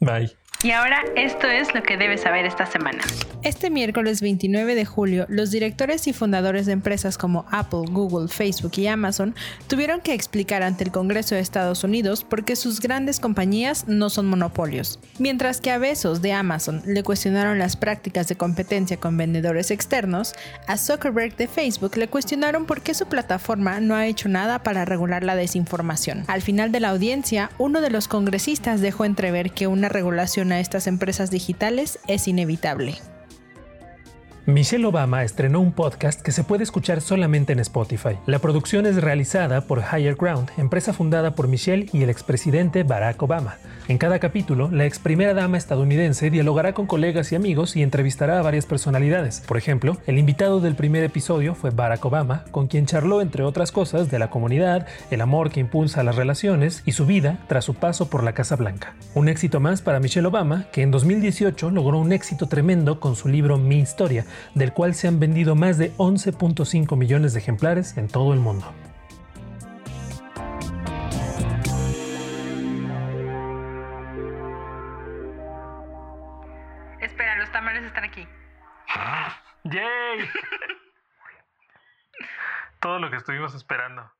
Bye. 0.00 0.36
Y 0.66 0.72
ahora 0.72 1.04
esto 1.14 1.46
es 1.46 1.72
lo 1.76 1.82
que 1.84 1.96
debes 1.96 2.22
saber 2.22 2.44
esta 2.44 2.66
semana. 2.66 2.98
Este 3.44 3.70
miércoles 3.70 4.20
29 4.20 4.74
de 4.74 4.84
julio, 4.84 5.24
los 5.28 5.52
directores 5.52 6.08
y 6.08 6.12
fundadores 6.12 6.66
de 6.66 6.72
empresas 6.72 7.16
como 7.16 7.44
Apple, 7.52 7.84
Google, 7.88 8.26
Facebook 8.26 8.72
y 8.76 8.88
Amazon 8.88 9.36
tuvieron 9.68 10.00
que 10.00 10.12
explicar 10.12 10.64
ante 10.64 10.82
el 10.82 10.90
Congreso 10.90 11.36
de 11.36 11.40
Estados 11.40 11.84
Unidos 11.84 12.24
por 12.24 12.44
qué 12.44 12.56
sus 12.56 12.80
grandes 12.80 13.20
compañías 13.20 13.86
no 13.86 14.10
son 14.10 14.26
monopolios. 14.26 14.98
Mientras 15.20 15.60
que 15.60 15.70
a 15.70 15.78
Besos 15.78 16.20
de 16.22 16.32
Amazon 16.32 16.82
le 16.84 17.04
cuestionaron 17.04 17.60
las 17.60 17.76
prácticas 17.76 18.26
de 18.26 18.34
competencia 18.34 18.96
con 18.96 19.16
vendedores 19.16 19.70
externos, 19.70 20.34
a 20.66 20.76
Zuckerberg 20.76 21.36
de 21.36 21.46
Facebook 21.46 21.96
le 21.96 22.08
cuestionaron 22.08 22.66
por 22.66 22.80
qué 22.80 22.94
su 22.94 23.06
plataforma 23.06 23.78
no 23.78 23.94
ha 23.94 24.08
hecho 24.08 24.28
nada 24.28 24.64
para 24.64 24.84
regular 24.84 25.22
la 25.22 25.36
desinformación. 25.36 26.24
Al 26.26 26.42
final 26.42 26.72
de 26.72 26.80
la 26.80 26.88
audiencia, 26.88 27.50
uno 27.58 27.80
de 27.80 27.90
los 27.90 28.08
congresistas 28.08 28.80
dejó 28.80 29.04
entrever 29.04 29.52
que 29.52 29.68
una 29.68 29.88
regulación 29.88 30.55
a 30.56 30.60
estas 30.60 30.86
empresas 30.86 31.30
digitales 31.30 31.98
es 32.08 32.26
inevitable. 32.26 32.96
Michelle 34.46 34.86
Obama 34.86 35.24
estrenó 35.24 35.58
un 35.58 35.72
podcast 35.72 36.22
que 36.22 36.30
se 36.30 36.44
puede 36.44 36.62
escuchar 36.62 37.00
solamente 37.00 37.52
en 37.52 37.58
Spotify. 37.58 38.16
La 38.26 38.38
producción 38.38 38.86
es 38.86 38.94
realizada 39.02 39.62
por 39.62 39.80
Higher 39.80 40.14
Ground, 40.14 40.50
empresa 40.56 40.92
fundada 40.92 41.34
por 41.34 41.48
Michelle 41.48 41.88
y 41.92 42.04
el 42.04 42.10
expresidente 42.10 42.84
Barack 42.84 43.20
Obama. 43.20 43.56
En 43.88 43.98
cada 43.98 44.20
capítulo, 44.20 44.68
la 44.70 44.84
ex 44.84 44.98
primera 44.98 45.32
dama 45.34 45.58
estadounidense 45.58 46.30
dialogará 46.30 46.74
con 46.74 46.86
colegas 46.86 47.30
y 47.30 47.36
amigos 47.36 47.76
y 47.76 47.82
entrevistará 47.82 48.38
a 48.38 48.42
varias 48.42 48.66
personalidades. 48.66 49.42
Por 49.46 49.56
ejemplo, 49.56 49.96
el 50.06 50.18
invitado 50.18 50.60
del 50.60 50.74
primer 50.76 51.04
episodio 51.04 51.54
fue 51.54 51.70
Barack 51.70 52.04
Obama, 52.04 52.44
con 52.52 52.68
quien 52.68 52.86
charló, 52.86 53.20
entre 53.20 53.42
otras 53.42 53.70
cosas, 53.72 54.10
de 54.10 54.18
la 54.20 54.30
comunidad, 54.30 54.86
el 55.10 55.20
amor 55.20 55.50
que 55.50 55.60
impulsa 55.60 56.02
las 56.02 56.16
relaciones 56.16 56.82
y 56.84 56.92
su 56.92 57.06
vida 57.06 57.38
tras 57.48 57.64
su 57.64 57.74
paso 57.74 58.10
por 58.10 58.24
la 58.24 58.32
Casa 58.32 58.56
Blanca. 58.56 58.94
Un 59.14 59.28
éxito 59.28 59.60
más 59.60 59.82
para 59.82 60.00
Michelle 60.00 60.26
Obama, 60.26 60.66
que 60.72 60.82
en 60.82 60.90
2018 60.90 61.70
logró 61.70 61.98
un 61.98 62.12
éxito 62.12 62.46
tremendo 62.46 62.98
con 62.98 63.14
su 63.14 63.28
libro 63.28 63.56
Mi 63.56 63.78
Historia, 63.78 64.24
del 64.54 64.72
cual 64.72 64.94
se 64.94 65.08
han 65.08 65.20
vendido 65.20 65.54
más 65.54 65.78
de 65.78 65.92
11.5 65.96 66.96
millones 66.96 67.32
de 67.32 67.40
ejemplares 67.40 67.96
en 67.96 68.08
todo 68.08 68.32
el 68.32 68.40
mundo. 68.40 68.72
Espera, 77.00 77.36
los 77.38 77.50
tamales 77.52 77.84
están 77.84 78.04
aquí. 78.04 78.26
¡Yay! 79.64 80.28
Todo 82.80 82.98
lo 82.98 83.10
que 83.10 83.16
estuvimos 83.16 83.54
esperando. 83.54 84.15